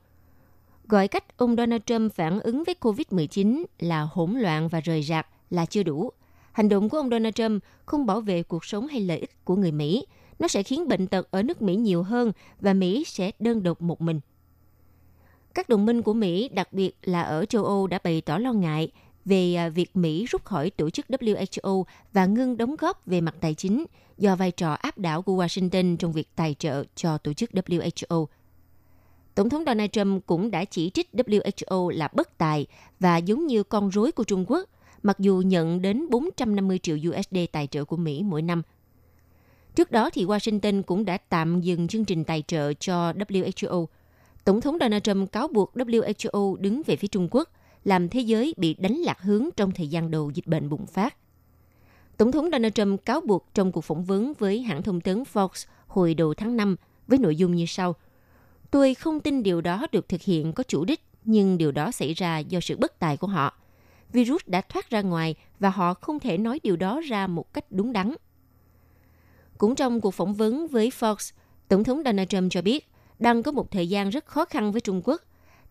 [0.88, 5.28] Gọi cách ông Donald Trump phản ứng với COVID-19 là hỗn loạn và rời rạc
[5.49, 6.09] là chưa đủ–
[6.54, 9.56] Hành động của ông Donald Trump không bảo vệ cuộc sống hay lợi ích của
[9.56, 10.06] người Mỹ.
[10.39, 12.32] Nó sẽ khiến bệnh tật ở nước Mỹ nhiều hơn
[12.62, 14.20] và Mỹ sẽ đơn độc một mình.
[15.54, 18.54] Các đồng minh của Mỹ, đặc biệt là ở châu Âu đã bày tỏ lo
[18.54, 18.91] ngại
[19.26, 21.84] về à, việc Mỹ rút khỏi tổ chức WHO
[22.14, 23.86] và ngưng đóng góp về mặt tài chính
[24.18, 28.26] do vai trò áp đảo của Washington trong việc tài trợ cho tổ chức WHO.
[29.36, 32.66] Tổng thống Donald Trump cũng đã chỉ trích WHO là bất tài
[32.99, 34.70] và giống như con rối của Trung Quốc
[35.04, 38.62] mặc dù nhận đến 450 triệu USD tài trợ của Mỹ mỗi năm.
[39.76, 43.86] Trước đó thì Washington cũng đã tạm dừng chương trình tài trợ cho WHO.
[44.45, 47.49] Tổng thống Donald Trump cáo buộc WHO đứng về phía Trung Quốc,
[47.84, 51.16] làm thế giới bị đánh lạc hướng trong thời gian đầu dịch bệnh bùng phát.
[52.18, 55.66] Tổng thống Donald Trump cáo buộc trong cuộc phỏng vấn với hãng thông tấn Fox
[55.88, 56.76] hồi đầu tháng 5
[57.08, 57.95] với nội dung như sau.
[58.72, 62.14] Tôi không tin điều đó được thực hiện có chủ đích, nhưng điều đó xảy
[62.14, 63.54] ra do sự bất tài của họ
[64.14, 67.66] virus đã thoát ra ngoài và họ không thể nói điều đó ra một cách
[67.70, 68.14] đúng đắn.
[69.57, 71.32] Cũng trong cuộc phỏng vấn với Fox,
[71.68, 72.88] Tổng thống Donald Trump cho biết
[73.20, 75.22] đang có một thời gian rất khó khăn với Trung Quốc.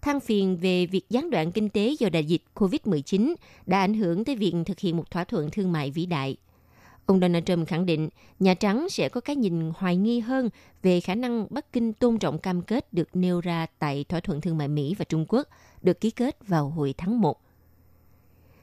[0.00, 3.34] Than phiền về việc gián đoạn kinh tế do đại dịch COVID-19
[3.66, 6.36] đã ảnh hưởng tới việc thực hiện một thỏa thuận thương mại vĩ đại.
[7.06, 8.08] Ông Donald Trump khẳng định
[8.40, 10.50] Nhà Trắng sẽ có cái nhìn hoài nghi hơn
[10.82, 14.40] về khả năng Bắc Kinh tôn trọng cam kết được nêu ra tại thỏa thuận
[14.40, 15.48] thương mại Mỹ và Trung Quốc
[15.82, 17.40] được ký kết vào hồi tháng 1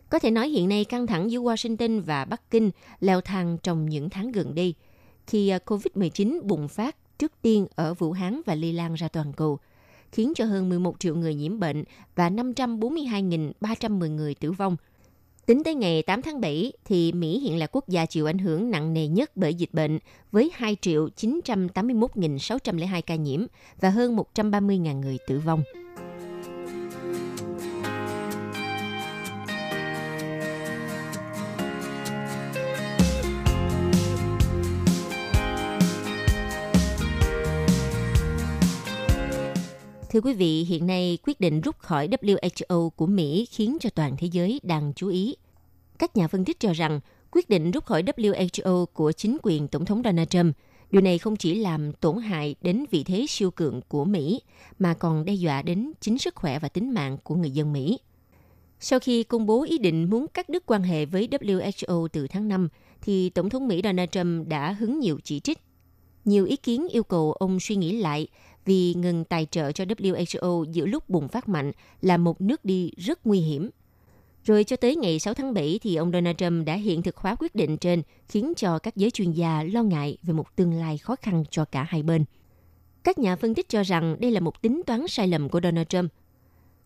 [0.10, 3.90] có thể nói hiện nay căng thẳng giữa Washington và Bắc Kinh leo thang trong
[3.90, 4.74] những tháng gần đây,
[5.28, 9.34] khi à, COVID-19 bùng phát trước tiên ở Vũ Hán và lây lan ra toàn
[9.34, 9.60] cầu,
[10.12, 11.84] khiến cho hơn 11 triệu người nhiễm bệnh
[12.16, 14.76] và 542.310 người tử vong.
[15.46, 18.72] Tính tới ngày 8 tháng 7, thì Mỹ hiện là quốc gia chịu ảnh hưởng
[18.72, 20.00] nặng nề nhất bởi dịch bệnh
[20.32, 23.46] với 2 triệu 981.602 ca nhiễm
[23.82, 25.64] và hơn 130.000 người tử vong.
[40.10, 44.16] Thưa quý vị, hiện nay quyết định rút khỏi WHO của Mỹ khiến cho toàn
[44.18, 45.36] thế giới đang chú ý.
[46.00, 47.00] Các nhà phân tích cho rằng
[47.32, 50.56] quyết định rút khỏi WHO của chính quyền Tổng thống Donald Trump
[50.92, 54.42] Điều này không chỉ làm tổn hại đến vị thế siêu cường của Mỹ,
[54.80, 58.00] mà còn đe dọa đến chính sức khỏe và tính mạng của người dân Mỹ.
[58.80, 62.48] Sau khi công bố ý định muốn cắt đứt quan hệ với WHO từ tháng
[62.48, 62.70] 5,
[63.02, 65.60] thì Tổng thống Mỹ Donald Trump đã hứng nhiều chỉ trích
[66.26, 68.28] Nhiều ý kiến yêu cầu ông suy nghĩ lại
[68.70, 72.92] vì ngừng tài trợ cho WHO giữa lúc bùng phát mạnh là một nước đi
[72.98, 73.70] rất nguy hiểm.
[74.44, 77.36] Rồi cho tới ngày 6 tháng 7 thì ông Donald Trump đã hiện thực hóa
[77.40, 80.98] quyết định trên khiến cho các giới chuyên gia lo ngại về một tương lai
[80.98, 82.26] khó khăn cho cả hai bên.
[83.04, 85.88] Các nhà phân tích cho rằng đây là một tính toán sai lầm của Donald
[85.88, 86.12] Trump.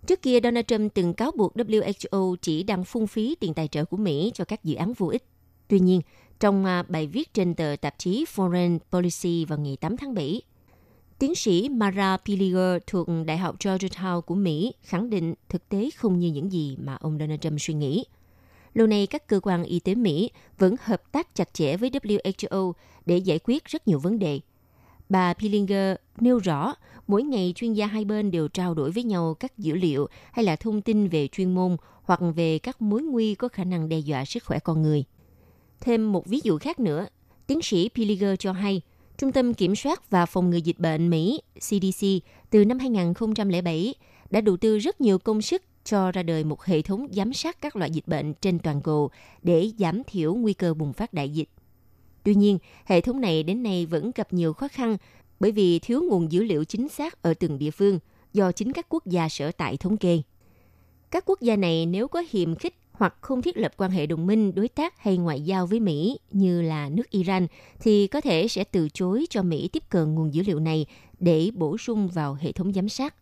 [0.08, 3.86] Trước kia, Donald Trump từng cáo buộc WHO chỉ đang phung phí tiền tài trợ
[3.86, 5.24] của Mỹ cho các dự án vô ích.
[5.68, 6.02] Tuy nhiên,
[6.40, 10.42] trong à, bài viết trên tờ tạp chí Foreign Policy vào ngày 8 tháng 7,
[11.20, 16.20] tiến sĩ Mara Piliger thuộc Đại học Georgetown của Mỹ khẳng định thực tế không
[16.20, 18.06] như những gì mà ông Donald Trump suy nghĩ.
[18.74, 22.74] Lâu nay, các cơ quan y tế Mỹ vẫn hợp tác chặt chẽ với WHO
[23.06, 24.40] để giải quyết rất nhiều vấn đề–
[25.14, 26.74] Bà Pilinger nêu rõ,
[27.08, 30.46] mỗi ngày chuyên gia hai bên đều trao đổi với nhau các dữ liệu hay
[30.46, 34.00] là thông tin về chuyên môn hoặc về các mối nguy có khả năng đe
[34.00, 35.04] dọa sức khỏe con người.
[35.82, 37.06] Thêm một ví dụ khác nữa,
[37.48, 38.82] tiến sĩ Piliger cho hay,
[39.18, 42.08] Trung tâm Kiểm soát và Phòng ngừa Dịch bệnh Mỹ CDC
[42.50, 43.94] từ năm 2007
[44.30, 47.62] đã đầu tư rất nhiều công sức cho ra đời một hệ thống giám sát
[47.62, 49.10] các loại dịch bệnh trên toàn cầu
[49.42, 51.50] để giảm thiểu nguy cơ bùng phát đại dịch.
[52.24, 54.98] Tuy nhiên, hệ thống này đến nay vẫn gặp nhiều khó khăn
[55.40, 58.00] bởi vì thiếu nguồn dữ liệu chính xác ở từng địa phương
[58.34, 60.22] do chính các quốc gia sở tại thống kê.
[61.12, 64.28] Các quốc gia này nếu có hiềm khích hoặc không thiết lập quan hệ đồng
[64.28, 67.48] minh, đối tác hay ngoại giao với Mỹ như là nước Iran
[67.80, 70.86] thì có thể sẽ từ chối cho Mỹ tiếp cận nguồn dữ liệu này
[71.20, 73.16] để bổ sung vào hệ thống giám sát.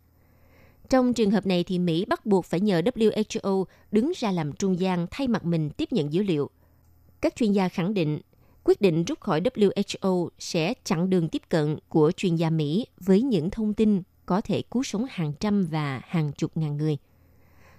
[0.90, 4.80] Trong trường hợp này thì Mỹ bắt buộc phải nhờ WHO đứng ra làm trung
[4.80, 6.50] gian thay mặt mình tiếp nhận dữ liệu.
[7.20, 8.20] Các chuyên gia khẳng định
[8.64, 13.22] quyết định rút khỏi WHO sẽ chặn đường tiếp cận của chuyên gia Mỹ với
[13.22, 16.96] những thông tin có thể cứu sống hàng trăm và hàng chục ngàn người.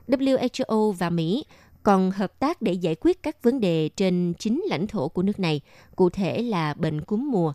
[0.07, 1.45] WHO và Mỹ
[1.83, 5.39] còn hợp tác để giải quyết các vấn đề trên chính lãnh thổ của nước
[5.39, 5.61] này,
[5.95, 7.53] cụ thể là bệnh cúm mùa.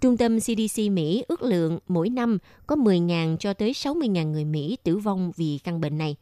[0.00, 4.76] Trung tâm CDC Mỹ ước lượng mỗi năm có 10.000 cho tới 60.000 người Mỹ
[4.82, 6.16] tử vong vì căn bệnh này.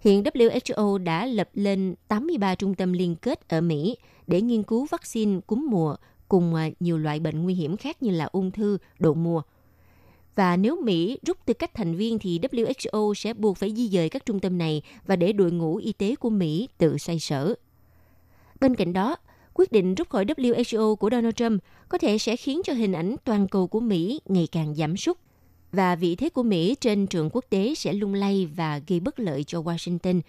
[0.00, 3.96] Hiện WHO đã lập lên 83 trung tâm liên kết ở Mỹ
[4.26, 5.96] để nghiên cứu vaccine cúm mùa
[6.28, 9.42] cùng à, nhiều loại bệnh nguy hiểm khác như là ung thư, đậu mùa.
[10.34, 14.08] Và nếu Mỹ rút tư cách thành viên thì WHO sẽ buộc phải di dời
[14.08, 17.54] các trung tâm này và để đội ngũ y tế của Mỹ tự xoay sở.
[18.60, 19.16] Bên cạnh đó,
[19.54, 23.16] quyết định rút khỏi WHO của Donald Trump có thể sẽ khiến cho hình ảnh
[23.24, 25.18] toàn cầu của Mỹ ngày càng giảm sút
[25.72, 29.20] và vị thế của Mỹ trên trường quốc tế sẽ lung lay và gây bất
[29.20, 30.20] lợi cho Washington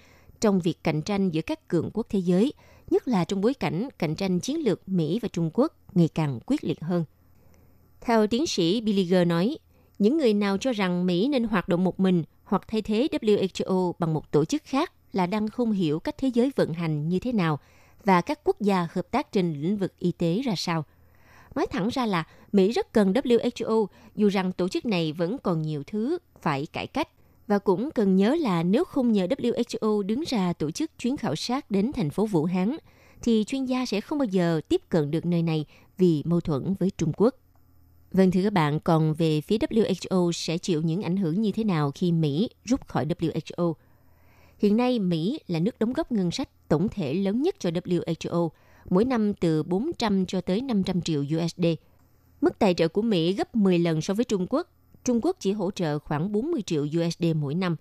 [0.41, 2.54] trong việc cạnh tranh giữa các cường quốc thế giới–
[2.93, 6.39] nhất là trong bối cảnh cạnh tranh chiến lược Mỹ và Trung Quốc ngày càng
[6.45, 7.06] quyết liệt hơn.
[8.01, 9.58] Theo tiến sĩ Billiger nói,
[10.00, 13.94] những người nào cho rằng Mỹ nên hoạt động một mình hoặc thay thế WHO
[14.00, 17.20] bằng một tổ chức khác là đang không hiểu cách thế giới vận hành như
[17.20, 17.60] thế nào
[18.04, 20.86] và các quốc gia hợp tác trên lĩnh vực y tế ra sao.
[21.56, 23.86] Nói thẳng ra là Mỹ rất cần WHO
[24.16, 27.08] dù rằng tổ chức này vẫn còn nhiều thứ phải cải cách
[27.48, 31.36] và cũng cần nhớ là nếu không nhờ WHO đứng ra tổ chức chuyến khảo
[31.36, 32.78] sát đến thành phố Vũ Hán,
[33.22, 35.66] thì chuyên gia sẽ không bao giờ tiếp cận được nơi này
[35.98, 37.36] vì mâu thuẫn với Trung Quốc.
[38.14, 41.64] Vâng thưa các bạn, còn về phía WHO sẽ chịu những ảnh hưởng như thế
[41.64, 43.74] nào khi Mỹ rút khỏi WHO?
[44.57, 48.49] Hiện nay, Mỹ là nước đóng góp ngân sách tổng thể lớn nhất cho WHO,
[48.89, 51.66] mỗi năm từ 400 cho tới 500 triệu USD.
[52.41, 54.68] Mức tài trợ của Mỹ gấp 10 lần so với Trung Quốc
[55.03, 57.76] Trung Quốc chỉ hỗ trợ khoảng 40 triệu USD mỗi năm.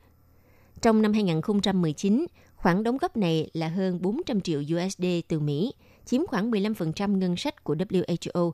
[0.82, 2.26] Trong năm 2019,
[2.56, 5.72] khoản đóng góp này là hơn 400 triệu USD từ Mỹ,
[6.04, 8.52] chiếm khoảng 15% ngân sách của WHO.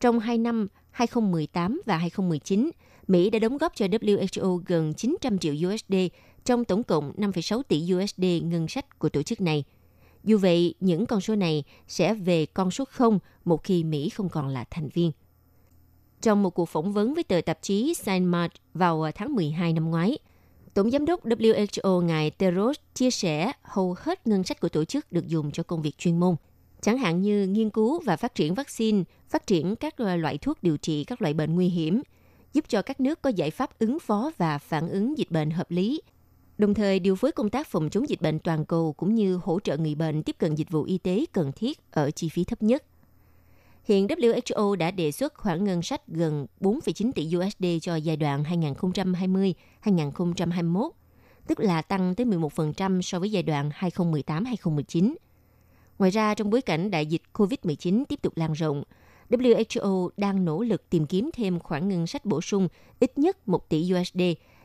[0.00, 0.68] Trong hai năm
[0.98, 2.70] 2018 và 2019,
[3.08, 5.94] Mỹ đã đóng góp cho WHO gần 900 triệu USD
[6.44, 9.64] trong tổng cộng 5,6 tỷ USD ngân sách của tổ chức này.
[10.24, 14.28] Dù vậy, những con số này sẽ về con số 0 một khi Mỹ không
[14.28, 15.12] còn là thành viên.
[16.22, 20.18] Trong một cuộc phỏng vấn với tờ tạp chí Science vào tháng 12 năm ngoái,
[20.74, 25.12] Tổng giám đốc WHO ngài Teros chia sẻ hầu hết ngân sách của tổ chức
[25.12, 26.36] được dùng cho công việc chuyên môn,
[26.80, 30.76] chẳng hạn như nghiên cứu và phát triển vaccine, phát triển các loại thuốc điều
[30.76, 32.02] trị các loại bệnh nguy hiểm,
[32.52, 35.70] giúp cho các nước có giải pháp ứng phó và phản ứng dịch bệnh hợp
[35.70, 36.02] lý,
[36.58, 39.60] đồng thời điều phối công tác phòng chống dịch bệnh toàn cầu cũng như hỗ
[39.60, 42.62] trợ người bệnh tiếp cận dịch vụ y tế cần thiết ở chi phí thấp
[42.62, 42.84] nhất–
[43.88, 48.42] Hiện WHO đã đề xuất khoản ngân sách gần 4,9 tỷ USD cho giai đoạn
[49.84, 50.90] 2020-2021,
[51.46, 55.14] tức là tăng tới 11% so với giai đoạn 2018-2019.
[55.98, 58.82] Ngoài ra, trong bối cảnh đại dịch COVID-19 tiếp tục lan rộng,
[59.30, 62.68] WHO đang nỗ lực tìm kiếm thêm khoản ngân sách bổ sung
[63.00, 64.20] ít nhất 1 tỷ USD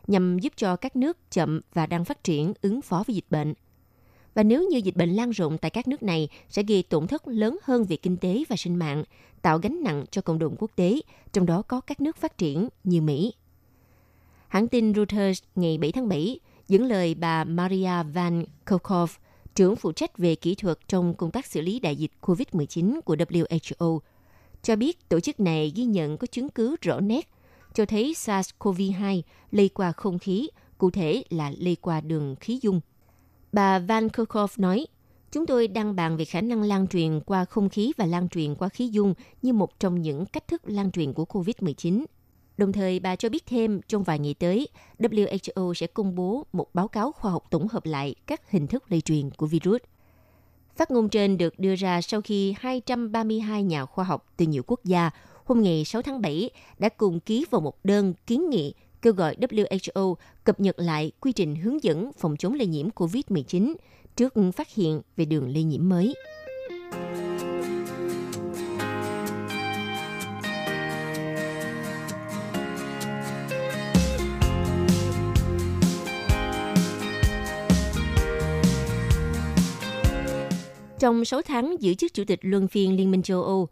[0.08, 3.54] nhằm giúp cho các nước chậm và đang phát triển ứng phó với dịch bệnh.
[4.34, 7.28] Và nếu như dịch bệnh lan rộng tại các nước này sẽ gây tổn thất
[7.28, 9.04] lớn hơn về kinh tế và sinh mạng,
[9.42, 11.00] tạo gánh nặng cho cộng đồng quốc tế,
[11.34, 13.34] trong đó có các nước phát triển như Mỹ.
[14.48, 19.14] Hãng tin Reuters ngày 7 tháng 7 dẫn lời bà Maria Van Kerkhove,
[19.56, 23.16] trưởng phụ trách về kỹ thuật trong công tác xử lý đại dịch COVID-19 của
[23.16, 24.00] WHO,
[24.64, 27.30] cho biết tổ chức này ghi nhận có chứng cứ rõ nét
[27.74, 32.82] cho thấy SARS-CoV-2 lây qua không khí, cụ thể là lây qua đường khí dung.
[33.52, 34.86] Bà Van Kerkhove nói,
[35.34, 38.56] Chúng tôi đang bàn về khả năng lan truyền qua không khí và lan truyền
[38.56, 42.06] qua khí dung như một trong những cách thức lan truyền của COVID-19.
[42.58, 44.68] Đồng thời, bà cho biết thêm trong vài ngày tới,
[45.00, 48.92] WHO sẽ công bố một báo cáo khoa học tổng hợp lại các hình thức
[48.92, 49.82] lây truyền của virus.
[50.76, 54.80] Phát ngôn trên được đưa ra sau khi 232 nhà khoa học từ nhiều quốc
[54.84, 55.10] gia
[55.46, 56.50] hôm ngày 6 tháng 7
[56.80, 61.32] đã cùng ký vào một đơn kiến nghị kêu gọi WHO cập nhật lại quy
[61.32, 63.74] trình hướng dẫn phòng chống lây nhiễm COVID-19
[64.16, 66.14] trước phát hiện về đường lây nhiễm mới.
[81.04, 83.68] Trong 6 tháng giữ chức chủ tịch luân phiên Liên minh châu Âu,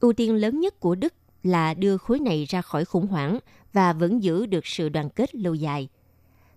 [0.00, 3.38] ưu tiên lớn nhất của Đức là đưa khối này ra khỏi khủng hoảng
[3.72, 5.88] và vẫn giữ được sự đoàn kết lâu dài.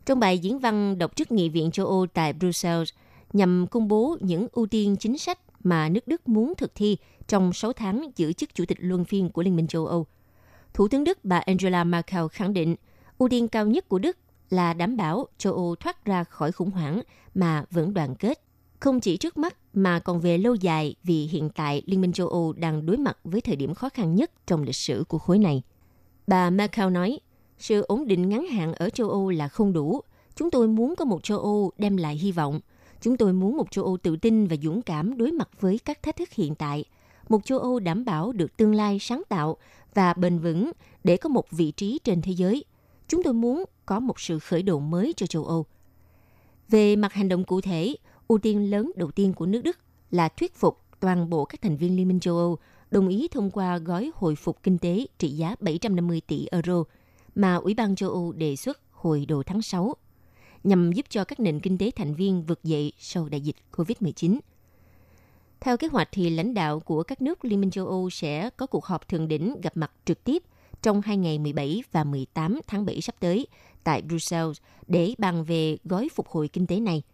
[0.05, 2.89] Trong bài diễn văn đọc trước Nghị viện châu Âu tại Brussels
[3.33, 6.97] nhằm công bố những ưu tiên chính sách mà nước Đức muốn thực thi
[7.27, 10.07] trong 6 tháng giữ chức chủ tịch luân phiên của Liên minh châu Âu.
[10.73, 12.75] Thủ tướng Đức bà Angela Merkel khẳng định
[13.17, 14.17] ưu tiên cao nhất của Đức
[14.49, 17.01] là đảm bảo châu Âu thoát ra khỏi khủng hoảng
[17.35, 18.50] mà vẫn đoàn kết
[18.81, 22.27] không chỉ trước mắt mà còn về lâu dài vì hiện tại Liên minh châu
[22.27, 25.39] Âu đang đối mặt với thời điểm khó khăn nhất trong lịch sử của khối
[25.39, 25.61] này.
[26.27, 27.19] Bà Merkel nói,
[27.59, 30.01] sự ổn định ngắn hạn ở châu Âu là không đủ.
[30.35, 32.59] Chúng tôi muốn có một châu Âu đem lại hy vọng.
[33.01, 36.03] Chúng tôi muốn một châu Âu tự tin và dũng cảm đối mặt với các
[36.03, 36.85] thách thức hiện tại.
[37.29, 39.57] Một châu Âu đảm bảo được tương lai sáng tạo
[39.93, 40.71] và bền vững
[41.03, 42.63] để có một vị trí trên thế giới.
[43.07, 45.65] Chúng tôi muốn có một sự khởi đầu mới cho châu Âu.
[46.69, 47.95] Về mặt hành động cụ thể,
[48.31, 49.77] ưu tiên lớn đầu tiên của nước Đức
[50.11, 52.57] là thuyết phục toàn bộ các thành viên Liên minh châu Âu
[52.91, 56.83] đồng ý thông qua gói hồi phục kinh tế trị giá 750 tỷ euro
[57.35, 59.95] mà Ủy ban châu Âu đề xuất hồi đầu tháng 6
[60.63, 64.39] nhằm giúp cho các nền kinh tế thành viên vượt dậy sau đại dịch COVID-19.
[65.59, 68.67] Theo kế hoạch thì lãnh đạo của các nước Liên minh châu Âu sẽ có
[68.67, 70.43] cuộc họp thượng đỉnh gặp mặt trực tiếp
[70.81, 73.47] trong hai ngày 17 và 18 tháng 7 sắp tới
[73.83, 74.57] tại Brussels
[74.87, 77.01] để bàn về gói phục hồi kinh tế này–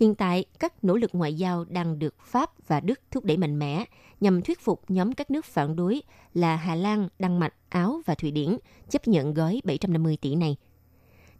[0.00, 3.58] Hiện tại, các nỗ lực ngoại giao đang được Pháp và Đức thúc đẩy mạnh
[3.58, 3.84] mẽ
[4.20, 6.02] nhằm thuyết phục nhóm các nước phản đối
[6.34, 8.56] là Hà Lan, Đan Mạch, Áo và Thụy Điển
[8.88, 10.56] chấp nhận gói 750 tỷ này.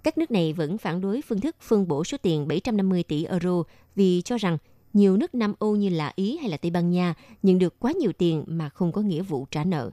[0.03, 3.63] Các nước này vẫn phản đối phương thức phân bổ số tiền 750 tỷ euro
[3.95, 4.59] vì cho rằng
[4.93, 7.93] nhiều nước Nam Âu như là Ý hay là Tây Ban Nha nhận được quá
[7.93, 9.91] nhiều tiền mà không có nghĩa vụ trả nợ.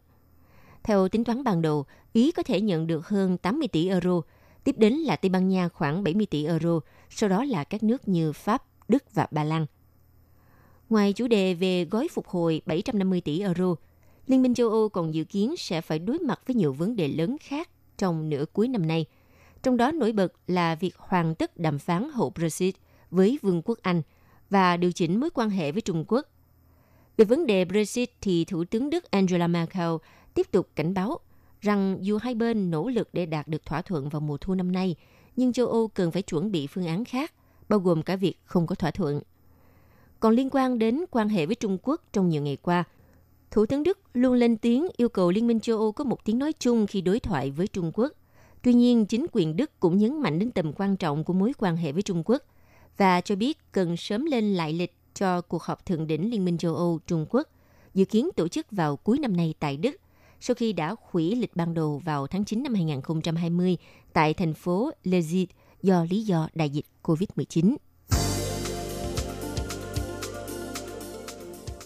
[0.84, 4.22] Theo tính toán ban đầu, Ý có thể nhận được hơn 80 tỷ euro,
[4.64, 8.08] tiếp đến là Tây Ban Nha khoảng 70 tỷ euro, sau đó là các nước
[8.08, 9.66] như Pháp, Đức và Ba Lan.
[10.90, 13.76] Ngoài chủ đề về gói phục hồi 750 tỷ euro,
[14.28, 17.08] Liên minh châu Âu còn dự kiến sẽ phải đối mặt với nhiều vấn đề
[17.08, 19.06] lớn khác trong nửa cuối năm nay.
[19.64, 22.76] Trong đó nổi bật là việc hoàn tất đàm phán hậu Brexit
[23.12, 24.02] với Vương quốc Anh
[24.50, 26.28] và điều chỉnh mối quan hệ với Trung Quốc.
[27.18, 29.92] Về vấn đề Brexit thì Thủ tướng Đức Angela Merkel
[30.34, 31.20] tiếp tục cảnh báo
[31.64, 34.72] rằng dù hai bên nỗ lực để đạt được thỏa thuận vào mùa thu năm
[34.72, 34.96] nay,
[35.36, 37.34] nhưng châu Âu cần phải chuẩn bị phương án khác,
[37.70, 39.22] bao gồm cả việc không có thỏa thuận.
[40.20, 42.84] Còn liên quan đến quan hệ với Trung Quốc trong nhiều ngày qua,
[43.52, 46.40] Thủ tướng Đức luôn lên tiếng yêu cầu Liên minh châu Âu có một tiếng
[46.40, 48.12] nói chung khi đối thoại với Trung Quốc.
[48.62, 51.78] Tuy nhiên, chính quyền Đức cũng nhấn mạnh đến tầm quan trọng của mối quan
[51.78, 52.44] hệ với Trung Quốc
[52.98, 56.58] và cho biết cần sớm lên lại lịch cho cuộc họp thượng đỉnh Liên minh
[56.58, 57.48] châu Âu Trung Quốc,
[57.94, 59.96] dự kiến tổ chức vào cuối năm nay tại Đức
[60.46, 63.78] sau khi đã hủy lịch ban đầu vào tháng 9 năm 2020
[64.14, 65.46] tại thành phố Leipzig
[65.84, 67.76] do lý do đại dịch COVID-19.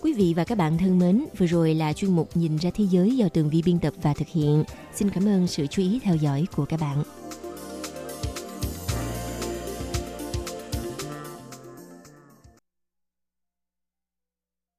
[0.02, 2.86] Quý vị và các bạn thân mến, vừa rồi là chuyên mục Nhìn ra thế
[2.92, 4.64] giới do Tường Vi biên tập và thực hiện.
[4.94, 7.04] Xin cảm ơn sự chú ý theo dõi của các bạn.